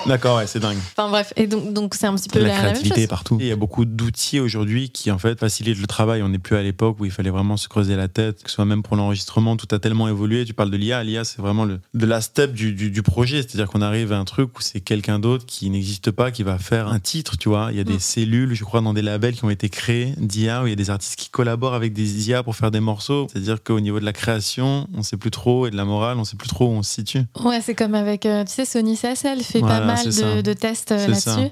[0.10, 0.78] D'accord, ouais, c'est dingue.
[0.98, 3.08] Enfin bref, et donc donc c'est un petit peu la la, la même créativité chose.
[3.10, 3.38] partout.
[3.40, 6.22] Il y a beaucoup d'outils aujourd'hui qui en fait facilitent le travail.
[6.24, 8.56] On n'est plus à l'époque où il fallait vraiment se creuser la tête, que ce
[8.56, 10.46] soit même pour l'enregistrement, tout a tellement évolué.
[10.46, 13.42] Tu parles de l'IA, l'IA c'est vraiment le, de la step du, du, du projet,
[13.42, 16.58] c'est-à-dire qu'on arrive à un truc où c'est quelqu'un d'autre qui n'existe pas qui va
[16.58, 17.70] faire un titre, tu vois.
[17.72, 18.00] Il y a des Mm.
[18.00, 20.76] cellules, je crois, dans des labels qui ont été créés d'IA où il y a
[20.76, 23.28] des artistes qui collaborent avec des IA pour faire des morceaux.
[23.32, 26.24] C'est-à-dire qu'au niveau de la création, on sait plus trop et de la morale, on
[26.24, 27.22] sait plus trop où on se situe.
[27.44, 30.36] Ouais, c'est comme avec, euh, tu sais, Sony CSL fait Voilà, pas mal ça.
[30.36, 31.52] de, de tests euh, là-dessus.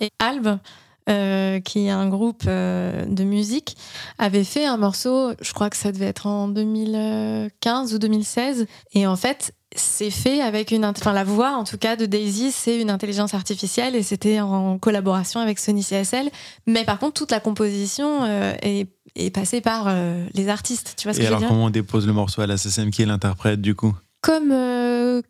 [0.00, 0.58] Et Alb,
[1.10, 3.76] euh, qui est un groupe euh, de musique,
[4.18, 8.66] avait fait un morceau, je crois que ça devait être en 2015 ou 2016.
[8.94, 10.84] Et en fait, c'est fait avec une.
[10.84, 14.78] Enfin, la voix, en tout cas, de Daisy, c'est une intelligence artificielle et c'était en
[14.78, 16.30] collaboration avec Sony CSL.
[16.66, 19.92] Mais par contre, toute la composition euh, est, est passée par
[20.34, 20.94] les artistes.
[20.96, 21.48] Tu vois ce Et que je veux alors dire?
[21.48, 23.94] comment on dépose le morceau à la SSM qui est l'interprète du coup?
[24.22, 24.52] Comme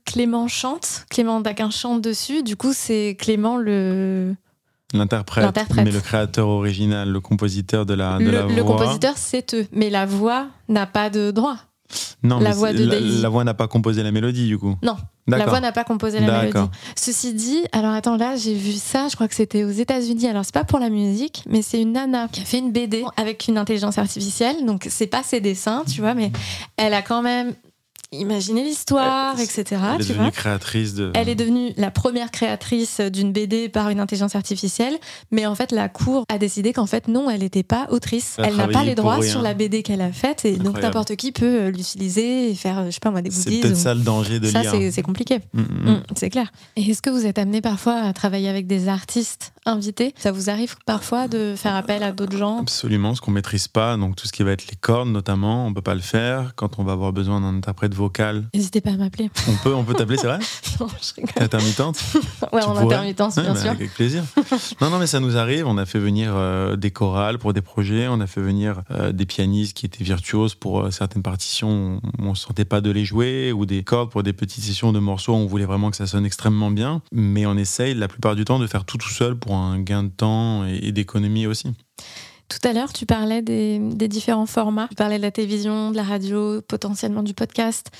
[0.04, 4.34] Clément chante, Clément Daquin chante dessus, du coup, c'est Clément le.
[4.92, 8.76] L'interprète, mais le créateur original, le compositeur de la, de Le, la le voix.
[8.76, 9.66] compositeur, c'est eux.
[9.72, 11.56] Mais la voix n'a pas de droit.
[12.22, 14.76] non, la mais voix de la, la voix n'a pas composé la mélodie du coup.
[14.84, 16.70] Non, La voix n'a pas composé la mélodie.
[16.96, 20.28] Ceci dit, alors attends, là, j'ai vu ça, je crois que c'était aux États-Unis.
[20.28, 23.02] Alors, c'est pas pour la musique, mais c'est une nana qui a fait une BD
[23.16, 24.64] avec une intelligence artificielle.
[24.64, 26.30] Donc, c'est pas ses dessins, tu vois, mais
[26.76, 27.52] elle a quand même
[28.20, 29.64] imaginé l'histoire, Euh, etc.
[29.70, 30.30] Elle est tu devenue vois.
[30.30, 31.10] créatrice de.
[31.14, 34.94] Elle est devenue la première créatrice d'une BD par une intelligence artificielle,
[35.30, 38.36] mais en fait la cour a décidé qu'en fait non, elle n'était pas autrice.
[38.38, 39.30] Elle n'a pas les droits rien.
[39.30, 42.78] sur la BD qu'elle a faite et donc n'importe qui peut euh, l'utiliser et faire,
[42.80, 43.60] euh, je sais pas moi, des C'est goodies.
[43.60, 44.70] peut-être ou- ça le danger de Ça, l'IA.
[44.70, 45.38] c'est c'est compliqué.
[45.52, 46.02] Mm, mm, mm.
[46.16, 46.52] C'est clair.
[46.76, 50.14] Et est-ce que vous êtes amené parfois à travailler avec des artistes invités?
[50.18, 52.60] Ça vous arrive parfois de faire appel à d'autres gens?
[52.60, 55.74] Absolument, ce qu'on maîtrise pas, donc tout ce qui va être les cordes notamment, on
[55.74, 56.52] peut pas le faire.
[56.56, 58.44] Quand on va avoir besoin d'un interprète vocal, vocale.
[58.54, 59.30] N'hésitez pas à m'appeler.
[59.48, 60.38] On peut, on peut t'appeler, c'est vrai
[60.80, 61.42] Non, je rigole.
[61.42, 61.98] Intermittente?
[62.52, 63.70] Ouais, Tu en pourrais intermittence, Ouais, bien bah, sûr.
[63.70, 64.22] Avec plaisir.
[64.80, 65.66] non, non, mais ça nous arrive.
[65.66, 68.08] On a fait venir euh, des chorales pour des projets.
[68.08, 72.00] On a fait venir euh, des pianistes qui étaient virtuoses pour euh, certaines partitions.
[72.18, 74.98] On ne sentait pas de les jouer ou des cordes pour des petites sessions de
[74.98, 75.34] morceaux.
[75.34, 77.00] On voulait vraiment que ça sonne extrêmement bien.
[77.12, 80.02] Mais on essaye la plupart du temps de faire tout tout seul pour un gain
[80.04, 81.68] de temps et, et d'économie aussi.
[82.60, 84.86] Tout à l'heure, tu parlais des, différents formats.
[84.88, 87.90] Tu parlais de la télévision, de la radio, potentiellement du podcast.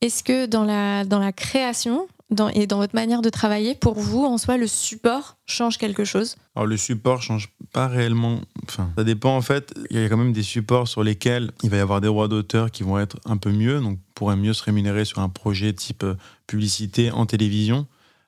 [0.00, 2.06] Est-ce que dans la, dans la création
[2.54, 6.36] et dans votre manière de travailler, pour vous, en soi, le support change quelque chose?
[6.54, 8.40] Alors le support change pas réellement.
[8.68, 9.74] Ça dépend en fait.
[9.90, 12.28] Il y a quand même des supports sur lesquels il va y avoir des droits
[12.28, 15.72] d'auteur qui vont être un peu mieux, donc pourrait mieux se rémunérer sur un projet
[15.72, 16.14] type euh,
[16.46, 17.86] publicité en télévision.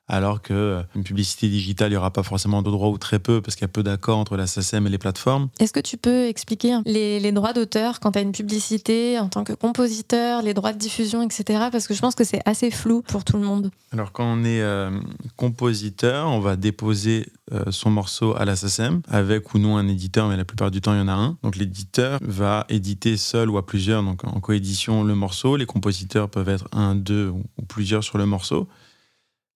[0.09, 3.19] Alors que euh, une publicité digitale, il n'y aura pas forcément de droits ou très
[3.19, 5.49] peu parce qu'il y a peu d'accords entre la SACEM et les plateformes.
[5.59, 9.29] Est-ce que tu peux expliquer les, les droits d'auteur quand tu as une publicité en
[9.29, 11.67] tant que compositeur, les droits de diffusion, etc.
[11.71, 13.69] Parce que je pense que c'est assez flou pour tout le monde.
[13.91, 14.99] Alors quand on est euh,
[15.35, 20.27] compositeur, on va déposer euh, son morceau à la SACEM avec ou non un éditeur,
[20.27, 21.37] mais la plupart du temps il y en a un.
[21.43, 25.55] Donc l'éditeur va éditer seul ou à plusieurs, donc en coédition le morceau.
[25.55, 28.67] Les compositeurs peuvent être un, deux ou plusieurs sur le morceau.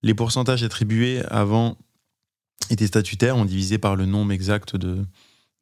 [0.03, 1.77] Les pourcentages attribués avant
[2.69, 5.05] étaient statutaires, on divisait par le nombre exact de,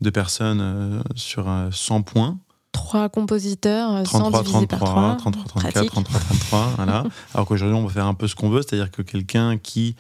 [0.02, 2.40] de personnes euh, sur euh, 100 points.
[2.72, 5.18] Trois compositeurs, euh, 100 33, divisé par 33, 3.
[5.18, 5.92] 33, 34, Pratique.
[5.92, 7.04] 33, 33, voilà.
[7.34, 9.96] Alors qu'aujourd'hui, on va faire un peu ce qu'on veut, c'est-à-dire que quelqu'un qui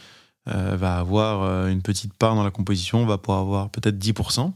[0.47, 4.51] euh, va avoir euh, une petite part dans la composition va pouvoir avoir peut-être 10%.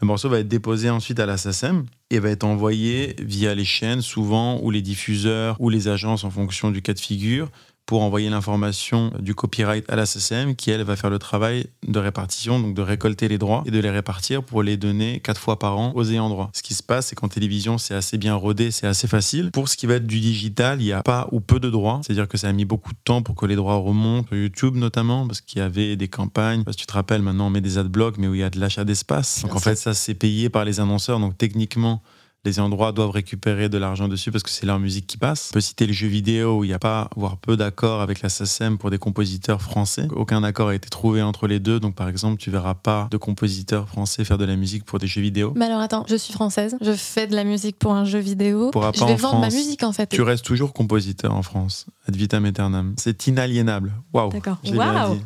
[0.00, 3.64] Le morceau va être déposé ensuite à la SACEM et va être envoyé via les
[3.64, 7.50] chaînes, souvent, ou les diffuseurs, ou les agences en fonction du cas de figure,
[7.86, 11.98] pour envoyer l'information du copyright à la SACEM qui, elle, va faire le travail de
[11.98, 15.58] répartition, donc de récolter les droits et de les répartir pour les donner quatre fois
[15.58, 16.50] par an aux ayants droit.
[16.54, 19.50] Ce qui se passe, c'est qu'en télévision, c'est assez bien rodé, c'est assez facile.
[19.50, 22.00] Pour ce qui va être du digital, il n'y a pas ou peu de droits.
[22.04, 24.76] C'est-à-dire que ça a mis beaucoup de temps pour que les droits remontent, sur YouTube
[24.76, 26.64] notamment, parce qu'il y avait des campagnes.
[26.64, 28.50] Parce que tu te rappelles, maintenant, on met des adblocks, mais où il y a
[28.50, 29.42] de l'achat d'espace.
[29.42, 31.20] Donc en fait, ça, c'est payé par les annonceurs.
[31.20, 32.02] Donc techniquement,
[32.44, 35.50] les ayants droit doivent récupérer de l'argent dessus parce que c'est leur musique qui passe.
[35.52, 38.20] On peut citer le jeu vidéo où il n'y a pas, voire peu d'accords avec
[38.22, 40.06] la SACEM pour des compositeurs français.
[40.12, 41.80] Aucun accord a été trouvé entre les deux.
[41.80, 45.06] Donc par exemple, tu verras pas de compositeurs français faire de la musique pour des
[45.06, 45.52] jeux vidéo.
[45.56, 48.70] Mais alors attends, je suis française, je fais de la musique pour un jeu vidéo.
[48.70, 49.54] Pourra je vais en vendre ma France.
[49.54, 50.08] musique en fait.
[50.08, 52.94] Tu restes toujours compositeur en France, ad vitam aeternam.
[52.98, 53.92] C'est inaliénable.
[54.12, 54.30] Waouh.
[54.30, 54.58] D'accord.
[54.72, 55.18] Waouh.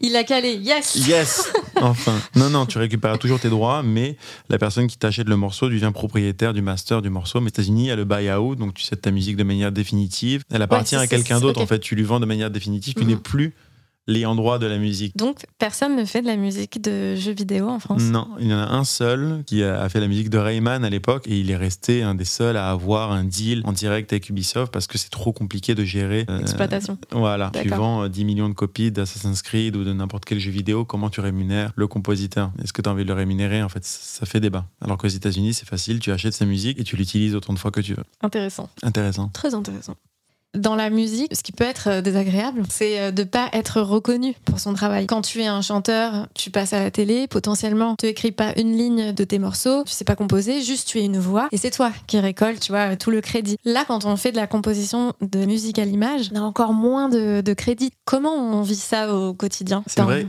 [0.00, 2.18] Il a calé, yes Yes Enfin.
[2.34, 4.16] Non, non, tu récupères toujours tes droits, mais
[4.48, 7.40] la personne qui t'achète le morceau devient propriétaire du master du morceau.
[7.40, 9.70] Mais aux États-Unis, il y a le buy-out, donc tu cèdes ta musique de manière
[9.70, 10.42] définitive.
[10.50, 11.78] Elle appartient à quelqu'un d'autre, en fait.
[11.78, 12.94] Tu lui vends de manière définitive.
[12.94, 13.08] Tu Mhm.
[13.10, 13.54] n'es plus
[14.06, 15.16] l'ayant droit de la musique.
[15.16, 18.02] Donc personne ne fait de la musique de jeux vidéo en France?
[18.02, 20.90] Non, il y en a un seul qui a fait la musique de Rayman à
[20.90, 24.28] l'époque et il est resté un des seuls à avoir un deal en direct avec
[24.28, 26.24] Ubisoft parce que c'est trop compliqué de gérer.
[26.30, 26.98] euh, Exploitation.
[27.10, 30.50] Voilà, tu vends euh, 10 millions de copies d'Assassin's Creed ou de n'importe quel jeu
[30.50, 32.52] vidéo, comment tu rémunères le compositeur?
[32.62, 33.62] Est-ce que tu as envie de le rémunérer?
[33.62, 34.66] En fait, ça fait débat.
[34.80, 37.70] Alors qu'aux États-Unis, c'est facile, tu achètes sa musique et tu l'utilises autant de fois
[37.70, 38.04] que tu veux.
[38.22, 38.68] Intéressant.
[38.82, 39.28] Intéressant.
[39.30, 39.94] Très intéressant.
[40.56, 44.34] Dans la musique, ce qui peut être euh, désagréable, c'est euh, de pas être reconnu
[44.44, 45.06] pour son travail.
[45.06, 48.76] Quand tu es un chanteur, tu passes à la télé, potentiellement, tu écris pas une
[48.76, 51.70] ligne de tes morceaux, tu sais pas composer, juste tu es une voix et c'est
[51.70, 53.56] toi qui récolte, tu vois, tout le crédit.
[53.64, 57.08] Là, quand on fait de la composition de musique à l'image, on a encore moins
[57.08, 57.90] de, de crédit.
[58.04, 59.84] Comment on vit ça au quotidien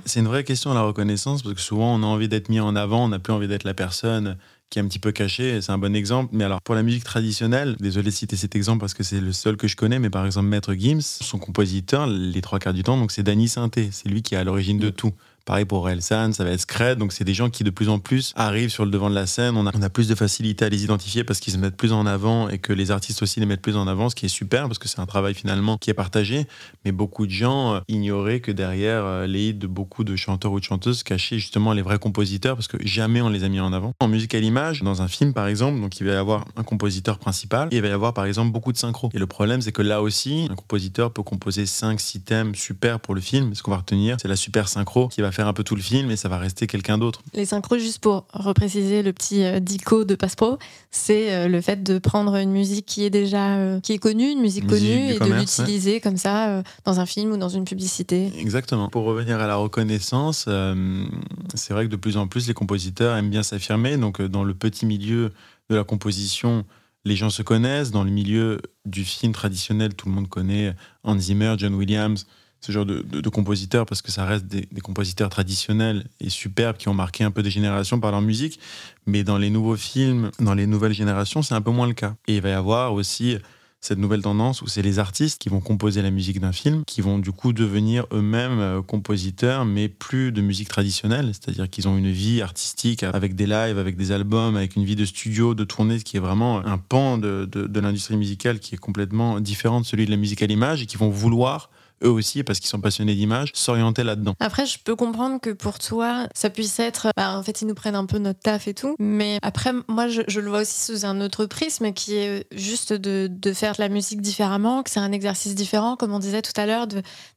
[0.06, 2.76] c'est une vraie question la reconnaissance parce que souvent on a envie d'être mis en
[2.76, 4.38] avant, on n'a plus envie d'être la personne
[4.69, 5.62] qui est un petit peu cachée.
[5.62, 6.30] C'est un bon exemple.
[6.34, 9.32] Mais alors pour la musique traditionnelle, désolé de citer cet exemple parce que c'est le
[9.32, 12.84] seul que je connais, mais par exemple Maître Gims, son compositeur, les trois quarts du
[12.84, 13.89] temps, donc c'est Danny Sainté.
[13.91, 15.13] C'est lui qui est à l'origine de tout.
[15.47, 16.97] Pareil pour Relsan, ça va être Scred.
[16.97, 19.25] Donc, c'est des gens qui, de plus en plus, arrivent sur le devant de la
[19.25, 19.55] scène.
[19.55, 22.49] On a, plus de facilité à les identifier parce qu'ils se mettent plus en avant
[22.49, 24.77] et que les artistes aussi les mettent plus en avant, ce qui est super parce
[24.77, 26.47] que c'est un travail finalement qui est partagé.
[26.83, 30.51] Mais beaucoup de gens euh, ignoraient que derrière euh, les hits de beaucoup de chanteurs
[30.51, 33.62] ou de chanteuses cachaient justement les vrais compositeurs parce que jamais on les a mis
[33.62, 33.93] en avant.
[34.01, 36.63] En musique à l'image, dans un film par exemple, donc il va y avoir un
[36.63, 39.10] compositeur principal et il va y avoir par exemple beaucoup de synchro.
[39.13, 43.15] Et le problème, c'est que là aussi, un compositeur peut composer 5-6 thèmes super pour
[43.15, 43.55] le film.
[43.55, 45.82] Ce qu'on va retenir, c'est la super synchro qui va faire un peu tout le
[45.82, 47.21] film et ça va rester quelqu'un d'autre.
[47.34, 50.58] Les synchros, juste pour repréciser le petit euh, dico de Passpro,
[50.91, 54.32] c'est euh, le fait de prendre une musique qui est déjà euh, qui est connue,
[54.32, 57.50] une musique, Musique connue, et commerce, de l'utiliser comme ça dans un film ou dans
[57.50, 58.32] une publicité.
[58.39, 58.89] Exactement.
[58.89, 61.06] Pour revenir à la reconnaissance, euh,
[61.54, 63.97] c'est vrai que de plus en plus les compositeurs aiment bien s'affirmer.
[63.97, 65.32] Donc dans le petit milieu
[65.69, 66.65] de la composition,
[67.06, 67.91] les gens se connaissent.
[67.91, 70.73] Dans le milieu du film traditionnel, tout le monde connaît
[71.04, 72.26] Hans Zimmer, John Williams,
[72.62, 76.78] ce genre de, de- de compositeurs parce que ça reste des, compositeurs traditionnels et superbes
[76.78, 78.60] qui ont marqué un peu des générations par leur musique.
[79.06, 82.15] Mais dans les nouveaux films, dans les nouvelles générations, c'est un peu moins le cas.
[82.28, 83.38] Et il va y avoir aussi
[83.80, 87.02] cette nouvelle tendance où c'est les artistes qui vont composer la musique d'un film, qui
[87.02, 91.96] vont du coup devenir eux-mêmes euh, compositeurs, mais plus de musique traditionnelle, c'est-à-dire qu'ils ont
[91.96, 95.63] une vie artistique avec des lives, avec des albums, avec une vie de studio, de
[95.63, 99.86] tournée, qui est vraiment un pan de, de l'industrie musicale qui est complètement différent de
[99.86, 101.70] celui de la musique à l'image et qui vont vouloir
[102.03, 104.33] eux aussi, parce qu'ils sont passionnés d'image, s'orienter là-dedans.
[104.39, 107.73] Après, je peux comprendre que pour toi, ça puisse être, bah, en fait, ils nous
[107.73, 108.95] prennent un peu notre taf et tout.
[108.99, 113.53] Mais après, moi, je, le vois aussi sous un autre prisme qui est juste de,
[113.53, 116.65] faire de la musique différemment, que c'est un exercice différent, comme on disait tout à
[116.65, 116.88] l'heure,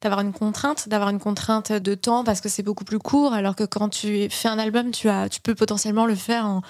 [0.03, 3.57] d'avoir une contrainte, d'avoir une contrainte de temps parce que c'est beaucoup plus court, alors
[3.57, 6.63] que quand tu fais un album, tu, as, tu peux potentiellement le faire en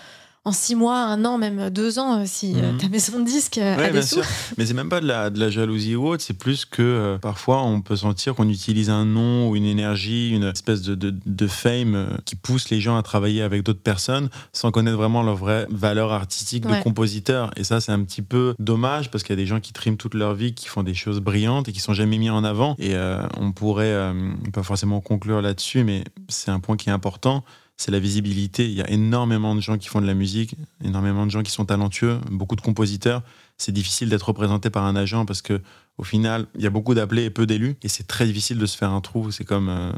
[0.47, 2.79] en six mois, un an, même deux ans, euh, si euh, mhm.
[2.79, 4.21] ta maison de disque euh, a des sous.
[4.57, 7.63] Mais c'est même pas de la, de la jalousie ou autre, c'est plus que parfois
[7.63, 12.19] on peut sentir qu'on utilise un nom ou une énergie, une espèce de, de, fame
[12.25, 16.13] qui pousse les gens à travailler avec d'autres personnes sans connaître vraiment leur vraie valeur
[16.13, 17.51] artistique de compositeur.
[17.57, 19.97] Et ça, c'est un petit peu dommage parce qu'il y a des gens qui triment
[19.97, 22.77] toute leur vie, qui font des choses brillantes et qui sont jamais mis en avant.
[22.79, 22.95] Et
[23.37, 24.13] on pourrait
[24.53, 27.45] pas forcément conclure là-dessus, mais c'est un point qui est important
[27.81, 28.67] c'est la visibilité.
[28.67, 31.51] Il y a énormément de gens qui font de la musique, énormément de gens qui
[31.51, 33.23] sont talentueux, beaucoup de compositeurs.
[33.57, 35.63] C'est difficile d'être représenté par un agent parce que
[36.01, 38.65] au final, il y a beaucoup d'appelés et peu d'élus, et c'est très difficile de
[38.65, 39.31] se faire un trou.
[39.31, 39.93] C'est comme euh,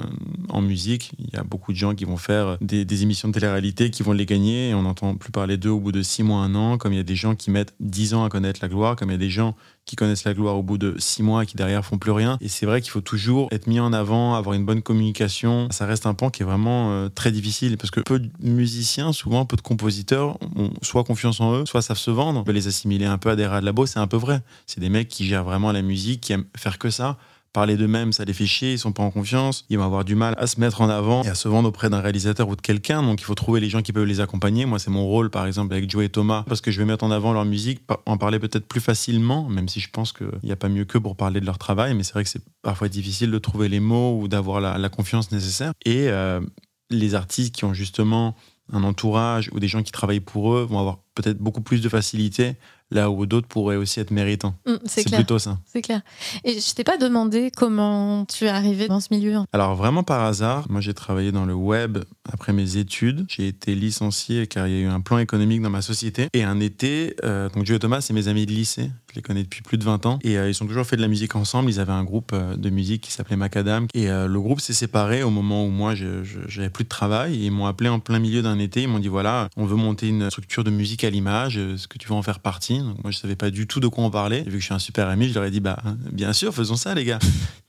[0.48, 3.90] en musique, il y a beaucoup de gens qui vont faire des, émissions de télé-réalité,
[3.90, 6.40] qui vont les gagner, et on n'entend plus parler d'eux au bout de six mois,
[6.40, 8.68] un an, comme il y a des gens qui mettent dix ans à connaître la
[8.68, 11.22] gloire, comme il y a des gens qui connaissent la gloire au bout de six
[11.22, 12.38] mois et qui derrière font plus rien.
[12.40, 15.68] Et c'est vrai qu'il faut toujours être mis en avant, avoir une bonne communication.
[15.70, 19.12] Ça reste un pan qui est vraiment euh, très difficile parce que peu de musiciens,
[19.12, 22.40] souvent peu de compositeurs, ont soit confiance en eux, soit savent se vendre.
[22.40, 24.42] On peut les assimiler un peu à des rats de labo, c'est un peu vrai.
[24.66, 27.18] C'est des mecs qui gèrent vraiment la musique qui aiment faire que ça.
[27.52, 30.14] Parler d'eux-mêmes, ça les fait chier, ils sont pas en confiance, ils vont avoir du
[30.14, 32.62] mal à se mettre en avant et à se vendre auprès d'un réalisateur ou de
[32.62, 33.02] quelqu'un.
[33.02, 34.64] Donc il faut trouver les gens qui peuvent les accompagner.
[34.64, 37.04] Moi, c'est mon rôle, par exemple, avec Joe et Thomas, parce que je vais mettre
[37.04, 40.52] en avant leur musique, en parler peut-être plus facilement, même si je pense qu'il n'y
[40.52, 41.94] a pas mieux que pour parler de leur travail.
[41.94, 45.30] Mais c'est vrai que c'est parfois difficile de trouver les mots ou d'avoir la, confiance
[45.30, 45.74] nécessaire.
[45.84, 46.40] Et euh,
[46.88, 48.34] les artistes qui ont justement
[48.72, 51.88] un entourage ou des gens qui travaillent pour eux vont avoir peut-être beaucoup plus de
[51.90, 52.56] facilité
[52.92, 54.54] là où d'autres pourraient aussi être méritants.
[54.66, 55.58] Mm, c'est plutôt ça.
[55.66, 56.00] C'est clair.
[56.44, 59.38] Et je t'ai pas demandé comment tu es arrivé dans ce milieu.
[59.52, 61.98] Alors vraiment par hasard, moi j'ai travaillé dans le web
[62.30, 63.24] après mes études.
[63.28, 66.28] J'ai été licencié car il y a eu un plan économique dans ma société.
[66.32, 68.90] Et un été, euh, donc Joe et Thomas, c'est mes amis de lycée.
[69.10, 70.18] Je les connais depuis plus de 20 ans.
[70.22, 71.70] Et euh, ils ont toujours fait de la musique ensemble.
[71.70, 73.86] Ils avaient un groupe euh, de musique qui s'appelait Macadam.
[73.94, 77.44] Et le groupe s'est séparé au moment où moi j'avais plus de travail.
[77.44, 78.82] Ils m'ont appelé en plein milieu d'un été.
[78.82, 81.56] Ils m'ont dit voilà, on veut monter une structure de musique à l'image.
[81.56, 82.80] Est-ce que tu veux en faire partie?
[82.80, 84.42] Moi, je savais pas du tout de quoi on parlait.
[84.42, 85.82] vu que je suis un super ami, je leur ai dit, bah,
[86.12, 87.18] bien sûr, faisons ça, les gars.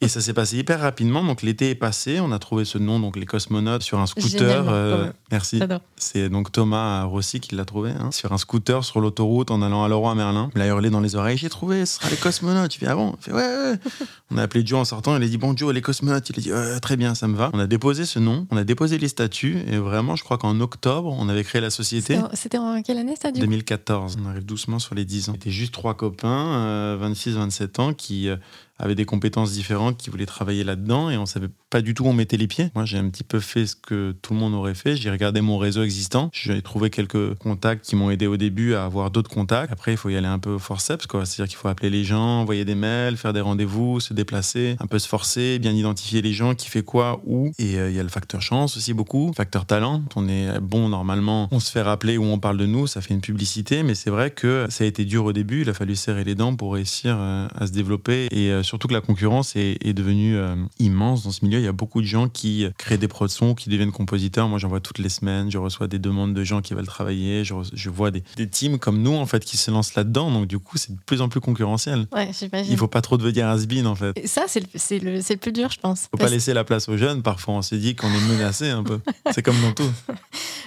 [0.02, 1.24] et ça s'est passé hyper rapidement.
[1.24, 2.20] Donc, l'été est passé.
[2.20, 4.43] On a trouvé ce nom, donc les cosmonautes, sur un scooter.
[4.44, 5.60] Euh, merci.
[5.98, 7.92] C'est donc Thomas Rossi qui l'a trouvé.
[7.92, 10.50] Hein, sur un scooter sur l'autoroute en allant à Leroy Merlin.
[10.56, 12.72] Il a hurlé dans les oreilles, j'ai trouvé, ce sera les cosmonautes.
[12.72, 13.16] Tu fais, ah bon?
[13.20, 13.80] Il fait, ouais, ouais.
[14.32, 15.16] On a appelé Joe en sortant.
[15.18, 16.30] Il a dit, bon, Joe, les cosmonautes.
[16.30, 17.50] Il a dit, très bien, ça me va.
[17.54, 18.48] On a déposé ce nom.
[18.52, 19.58] On a déposé les statuts.
[19.68, 22.20] Et vraiment, je crois qu'en octobre, on avait créé la société.
[22.34, 24.18] C'était en quelle année, ça, du 2014.
[24.22, 25.34] On arrive doucement sur les 10 ans.
[25.34, 28.38] C'était juste trois copains, 26-27 euh, ans, qui euh,
[28.80, 32.08] avaient des compétences différentes, qui voulaient travailler là-dedans et on savait pas du tout où
[32.08, 32.70] on mettait les pieds.
[32.76, 34.96] Moi, j'ai un petit peu fait ce que tout le monde aurait fait.
[34.96, 36.30] J'ai regardé mon réseau existant.
[36.34, 39.72] J'ai trouvé quelques contacts qui m'ont aidé au début à avoir d'autres contacts.
[39.72, 41.26] Après, il faut y aller un peu forceps, quoi.
[41.26, 44.88] C'est-à-dire qu'il faut appeler les gens, envoyer des mails, faire des rendez-vous, se déplacer, un
[44.88, 47.52] peu se forcer, bien identifier les gens, qui fait quoi, où.
[47.58, 50.04] Et euh, il y a le facteur chance aussi beaucoup, facteur talent.
[50.16, 53.14] On est bon normalement, on se fait rappeler où on parle de nous, ça fait
[53.14, 55.62] une publicité, mais c'est vrai que ça a été dur au début.
[55.62, 58.88] Il a fallu serrer les dents pour réussir euh, à se développer et euh, surtout
[58.88, 60.38] que la concurrence est, est devenue
[60.80, 63.56] immense dans ce milieu il y a beaucoup de gens qui créent des prods sons,
[63.56, 64.48] qui deviennent compositeurs.
[64.48, 65.52] Moi, j'en vois toutes les semaines.
[65.52, 67.44] Je reçois des demandes de gens qui veulent travailler.
[67.44, 70.32] Je, vois des, teams comme nous, en fait, qui se lancent là-dedans.
[70.32, 72.08] Donc, du coup, c'est de plus en plus concurrentiel.
[72.12, 72.72] Ouais, j'imagine.
[72.72, 74.18] Il faut pas trop devenir has-been, en fait.
[74.18, 76.08] Et ça, c'est le, le, plus dur, je pense.
[76.12, 77.22] faut pas laisser la place aux jeunes.
[77.22, 79.00] Parfois, on se dit qu'on est menacé un peu.
[79.32, 79.92] c'est comme dans tout.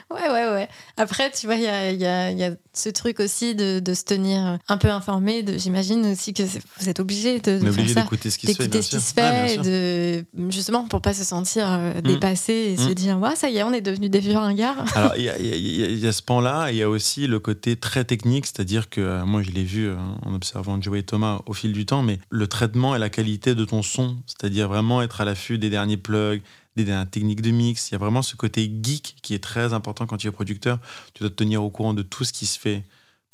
[0.08, 0.68] Ouais, ouais, ouais.
[0.96, 3.92] Après, tu vois, il y a, y, a, y a, ce truc aussi de, de,
[3.92, 5.44] se tenir un peu informé.
[5.58, 6.44] J'imagine aussi que
[6.78, 8.82] vous êtes obligé de, de d'écouter ce qui se fait.
[8.82, 12.02] Ce qui se fait de, justement, pour pas se sentir euh, mm.
[12.02, 12.94] dépassé et se mm.
[12.94, 14.84] dire, ouais, ça y est, on est devenu des vieux ringards.
[14.96, 16.70] Alors, il y a, y a, ce pan-là.
[16.70, 19.88] Il y a aussi le côté très technique, c'est-à-dire que euh, moi, je l'ai vu
[19.88, 23.10] euh, en observant Joey et Thomas au fil du temps, mais le traitement et la
[23.10, 26.42] qualité de ton son, c'est-à-dire vraiment être à l'affût des derniers plugs,
[26.76, 27.90] des techniques de mix.
[27.90, 30.78] Il y a vraiment ce côté geek qui est très important quand tu es producteur.
[31.14, 32.84] Tu dois te tenir au courant de tout ce qui se fait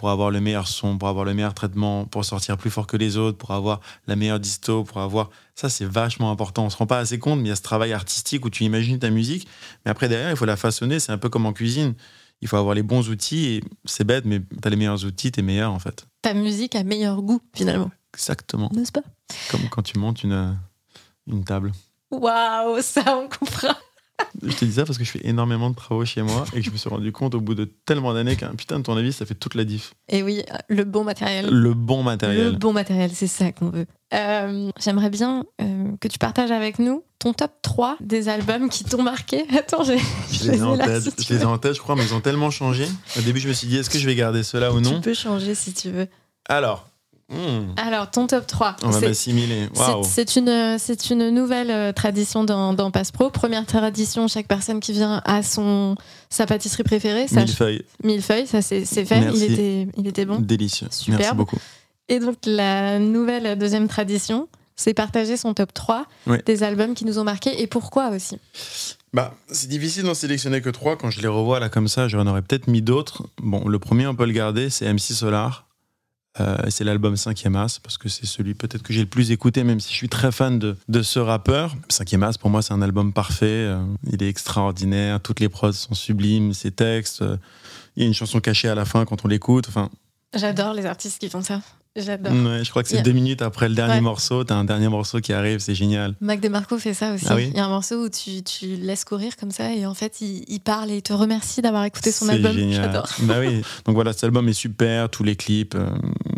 [0.03, 2.97] pour avoir le meilleur son, pour avoir le meilleur traitement, pour sortir plus fort que
[2.97, 5.31] les autres, pour avoir la meilleure disto, pour avoir...
[5.55, 6.65] Ça, c'est vachement important.
[6.65, 8.65] On se rend pas assez compte, mais il y a ce travail artistique où tu
[8.65, 9.46] imagines ta musique,
[9.85, 10.98] mais après, derrière, il faut la façonner.
[10.98, 11.94] C'est un peu comme en cuisine
[12.40, 13.46] il faut avoir les bons outils.
[13.46, 16.05] Et c'est bête, mais tu as les meilleurs outils, t'es meilleur en fait.
[16.21, 17.92] Ta musique a meilleur goût finalement.
[18.13, 18.73] Exactement.
[18.75, 19.05] N'est-ce pas?
[19.53, 20.59] Comme quand tu montes une,
[21.29, 21.71] une table.
[22.11, 23.77] Waouh, ça on comprend.
[24.42, 26.66] Je te dis ça parce que je fais énormément de travaux chez moi et que
[26.66, 29.27] je me suis rendu compte au bout de tellement d'années qu'un putain de tournevis, ça
[29.27, 29.94] fait toute la diff.
[30.08, 31.48] Et oui, le bon matériel.
[31.48, 32.44] Le bon matériel.
[32.46, 33.87] Le bon matériel, c'est ça qu'on veut.
[34.14, 38.85] Euh, J'aimerais bien euh, que tu partages avec nous ton top 3 des albums qui
[38.85, 39.44] t'ont marqué.
[39.56, 39.98] Attends, j'ai.
[40.33, 42.14] Je, les ai en tête, si je les ai en tête, je crois, mais ils
[42.14, 42.87] ont tellement changé.
[43.16, 45.00] Au début, je me suis dit, est-ce que je vais garder cela ou non Tu
[45.00, 46.08] peux changer si tu veux.
[46.48, 46.88] Alors,
[47.33, 47.72] Hmm.
[47.76, 48.76] Alors, ton top 3.
[48.83, 49.68] On va m'assimiler.
[49.74, 50.02] Wow.
[50.04, 50.48] C'est une,
[51.10, 53.30] une nouvelle euh, tradition dans, dans Passe Pro.
[53.30, 55.96] Première tradition, chaque personne qui vient a son,
[56.30, 57.26] sa pâtisserie préférée.
[57.33, 57.85] Millefeuille.
[58.04, 59.30] Millefeuille, ça c'est fait.
[59.35, 60.38] Il était, il était bon.
[60.40, 60.88] Délicieux.
[60.90, 61.20] Superbe.
[61.20, 61.58] Merci beaucoup.
[62.08, 66.06] Et donc, la nouvelle deuxième tradition, c'est partager son top 3
[66.44, 68.38] des albums qui nous ont marqués et pourquoi aussi.
[69.12, 70.96] Bah, c'est difficile d'en sélectionner que 3.
[70.96, 73.24] Quand je les revois là comme ça, j'en aurais peut-être mis d'autres.
[73.42, 75.66] Bon, le premier, on peut le garder, c'est MC Solar.
[76.40, 79.64] Euh, c'est l'album 5e As, parce que c'est celui peut-être que j'ai le plus écouté,
[79.64, 81.74] même si je suis très fan de, de ce rappeur.
[81.90, 83.46] 5e As, pour moi, c'est un album parfait.
[83.46, 85.20] Euh, il est extraordinaire.
[85.20, 87.22] Toutes les prods sont sublimes, ses textes.
[87.22, 87.37] Euh,
[87.96, 89.66] il y a une chanson cachée à la fin quand on l'écoute.
[89.68, 89.90] Enfin,
[90.35, 91.60] J'adore les artistes qui font ça.
[91.95, 92.33] J'adore.
[92.33, 94.45] je crois que c'est deux minutes après le dernier morceau.
[94.45, 96.15] T'as un dernier morceau qui arrive, c'est génial.
[96.21, 97.27] Mac DeMarco fait ça aussi.
[97.29, 99.95] Ah il y a un morceau où tu, tu laisses courir comme ça et en
[99.95, 102.57] fait, il, parle et il te remercie d'avoir écouté son album.
[102.71, 103.09] J'adore.
[103.21, 103.63] Bah oui.
[103.85, 105.11] Donc voilà, cet album est super.
[105.11, 105.90] Tous les clips, euh,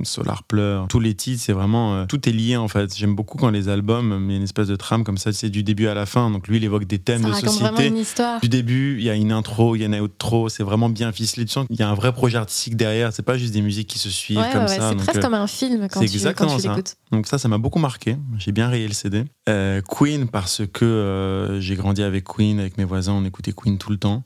[0.05, 1.95] Solar Pleur, tous les titres, c'est vraiment.
[1.95, 2.97] Euh, tout est lié en fait.
[2.97, 5.51] J'aime beaucoup quand les albums, il y a une espèce de trame comme ça, c'est
[5.51, 6.31] du début à la fin.
[6.31, 7.65] Donc lui, il évoque des thèmes ça de société.
[7.65, 8.41] Vraiment une histoire.
[8.41, 10.49] Du début, il y a une intro, il y a une outro.
[10.49, 11.45] C'est vraiment bien ficelé.
[11.45, 13.13] Tu sens qu'il y a un vrai projet artistique derrière.
[13.13, 14.91] C'est pas juste des musiques qui se suivent comme ça.
[14.91, 16.77] C'est presque euh, comme un film quand tu exactement ça.
[17.11, 18.17] Donc ça, ça m'a beaucoup marqué.
[18.39, 19.25] J'ai bien rayé le CD.
[19.49, 23.91] Euh, Queen, parce que j'ai grandi avec Queen, avec mes voisins, on écoutait Queen tout
[23.91, 24.25] le temps.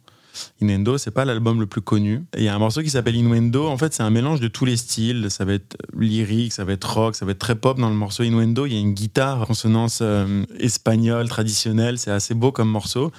[0.60, 2.24] Innuendo, c'est pas l'album le plus connu.
[2.36, 3.66] Il y a un morceau qui s'appelle Innuendo.
[3.66, 5.30] En fait, c'est un mélange de tous les styles.
[5.30, 7.94] Ça va être lyrique, ça va être rock, ça va être très pop dans le
[7.94, 8.66] morceau Innuendo.
[8.66, 11.98] Il y a une guitare, consonance euh, espagnole traditionnelle.
[11.98, 13.12] C'est assez beau comme morceau.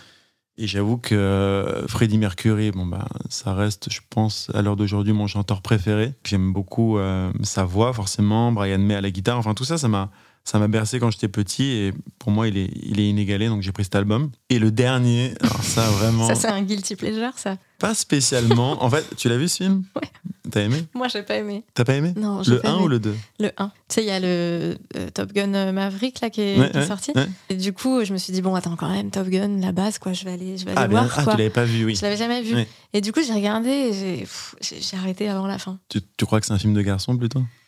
[0.61, 5.13] Et j'avoue que euh, Freddie Mercury, bon bah, ça reste, je pense, à l'heure d'aujourd'hui,
[5.13, 6.15] mon chanteur préféré.
[6.26, 8.51] J'aime beaucoup euh, sa voix, forcément.
[8.51, 9.38] Brian May à la guitare.
[9.38, 10.11] Enfin, tout ça, ça m'a,
[10.43, 11.65] ça m'a bercé quand j'étais petit.
[11.65, 13.47] Et pour moi, il est, il est inégalé.
[13.47, 14.31] Donc, j'ai pris cet album.
[14.49, 16.27] Et le dernier, alors ça, vraiment.
[16.27, 17.57] ça, c'est un guilty pleasure, ça.
[17.77, 18.83] Pas spécialement.
[18.83, 20.09] en fait, tu l'as vu ce film Ouais.
[20.51, 21.63] T'as aimé Moi, j'ai pas aimé.
[21.75, 23.67] T'as pas aimé Non, Le 1 ou le 2 Le 1.
[23.67, 27.13] Tu sais, il y a le euh, Top Gun euh, Maverick là, qui est, sorti.
[27.49, 29.99] Et du coup, je me suis dit, bon, attends, quand même, Top Gun, la base,
[29.99, 31.13] quoi, je vais aller, je vais aller ah, voir.
[31.15, 31.95] Ah, tu l'avais pas vu, oui.
[31.95, 32.55] Je l'avais jamais vu.
[32.93, 34.25] Et du coup, j'ai regardé et
[34.61, 35.77] j'ai arrêté avant la fin.
[35.89, 37.43] Tu, tu crois que c'est un film de garçon plutôt?
[37.43, 37.59] ah,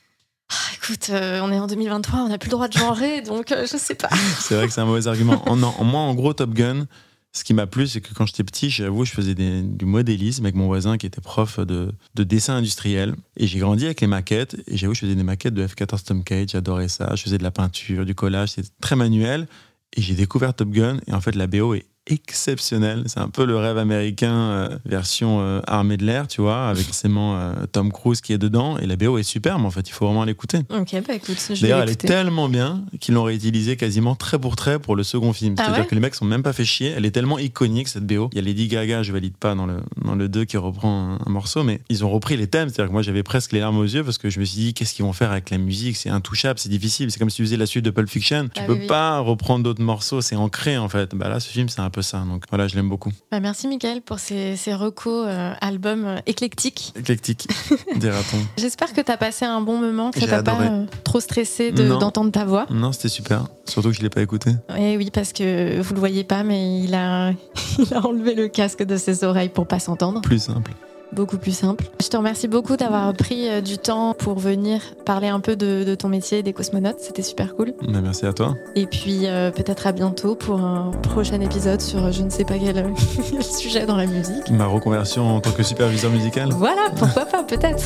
[1.09, 3.95] euh, on est en 2023, on n'a plus le droit de genrer, donc je sais
[3.95, 4.09] pas.
[4.39, 5.43] c'est vrai que c'est un mauvais argument.
[5.49, 6.85] en, moi, en gros, Top Gun,
[7.33, 10.55] ce qui m'a plu, c'est que quand j'étais petit, j'avoue, je faisais du modélisme avec
[10.55, 13.15] mon voisin qui était prof de, dessin industriel.
[13.37, 14.57] Et j'ai grandi avec les maquettes.
[14.67, 17.15] Et j'avoue, je faisais des maquettes de F-14 Tomcat, j'adorais ça.
[17.15, 19.47] Je faisais de la peinture, du collage, c'était très manuel.
[19.95, 20.97] Et j'ai découvert Top Gun.
[21.07, 23.03] Et en fait, la BO est exceptionnel.
[23.05, 26.85] C'est un peu le rêve américain euh, version euh, armée de l'air, tu vois, avec
[26.85, 28.77] forcément euh, Tom Cruise qui est dedans.
[28.79, 29.87] Et la BO est superbe, en fait.
[29.87, 30.59] Il faut vraiment l'écouter.
[30.69, 34.79] Ok, bah écoute, D'ailleurs, elle est tellement bien qu'ils l'ont réutilisée quasiment trait pour trait
[34.79, 35.55] pour le second film.
[35.57, 36.93] Ah C'est-à-dire que les mecs sont même pas fait chier.
[36.95, 38.29] Elle est tellement iconique, cette BO.
[38.33, 41.17] Il y a Lady Gaga, je valide pas dans le, dans le 2 qui reprend
[41.23, 42.69] un, morceau, mais ils ont repris les thèmes.
[42.69, 44.73] C'est-à-dire que moi, j'avais presque les larmes aux yeux parce que je me suis dit,
[44.73, 45.97] qu'est-ce qu'ils vont faire avec la musique?
[45.97, 47.11] C'est intouchable, c'est difficile.
[47.11, 48.49] C'est comme si tu faisais la suite de Pulp Fiction.
[48.53, 51.13] Tu ah peux pas reprendre d'autres morceaux, c'est ancré, en fait.
[51.13, 52.19] Bah là, ce film, c'est un peu ça.
[52.19, 53.11] Donc voilà, je l'aime beaucoup.
[53.31, 56.93] Bah, merci Mickaël pour ces, ces recos euh, albums euh, éclectiques.
[56.97, 57.47] Éclectiques,
[57.95, 58.39] dira-t-on.
[58.57, 62.31] J'espère que tu as passé un bon moment, que tu pas euh, trop stressé d'entendre
[62.31, 62.65] ta voix.
[62.69, 63.45] Non, c'était super.
[63.65, 64.51] Surtout que je ne l'ai pas écouté.
[64.77, 67.31] Et oui, parce que vous le voyez pas, mais il a,
[67.79, 70.21] il a enlevé le casque de ses oreilles pour pas s'entendre.
[70.21, 70.71] Plus simple
[71.13, 71.85] beaucoup plus simple.
[72.01, 75.95] Je te remercie beaucoup d'avoir pris euh, du temps pour venir parler un peu de,
[75.95, 76.99] ton métier des cosmonautes.
[76.99, 77.73] C'était super cool.
[77.87, 78.55] Merci à toi.
[78.75, 82.45] Et puis euh, peut-être à bientôt pour un prochain épisode sur euh, je ne sais
[82.45, 82.85] pas quel,
[83.41, 84.49] sujet dans la musique.
[84.49, 86.49] Ma reconversion en tant que superviseur musical.
[86.53, 87.83] Voilà, pourquoi pas, peut-être.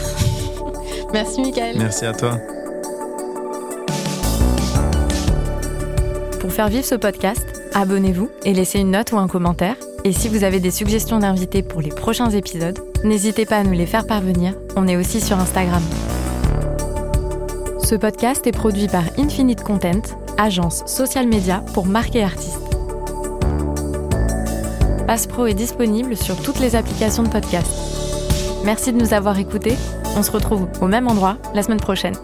[1.13, 1.77] merci Michael.
[1.77, 2.37] Merci à toi.
[6.39, 9.75] Pour faire vivre ce podcast, abonnez-vous et laissez une note ou un commentaire.
[10.03, 13.71] Et si vous avez des suggestions d'invités pour les prochains épisodes, n'hésitez pas à nous
[13.71, 14.53] les faire parvenir.
[14.75, 15.83] On est aussi sur Instagram.
[17.81, 20.01] Ce podcast est produit par Infinite Content,
[20.37, 22.59] agence social media pour marques et artistes.
[25.05, 27.71] Passpro est disponible sur toutes les applications de podcast.
[28.65, 29.75] Merci de nous avoir écoutés.
[30.17, 32.15] On se retrouve au même endroit la semaine prochaine.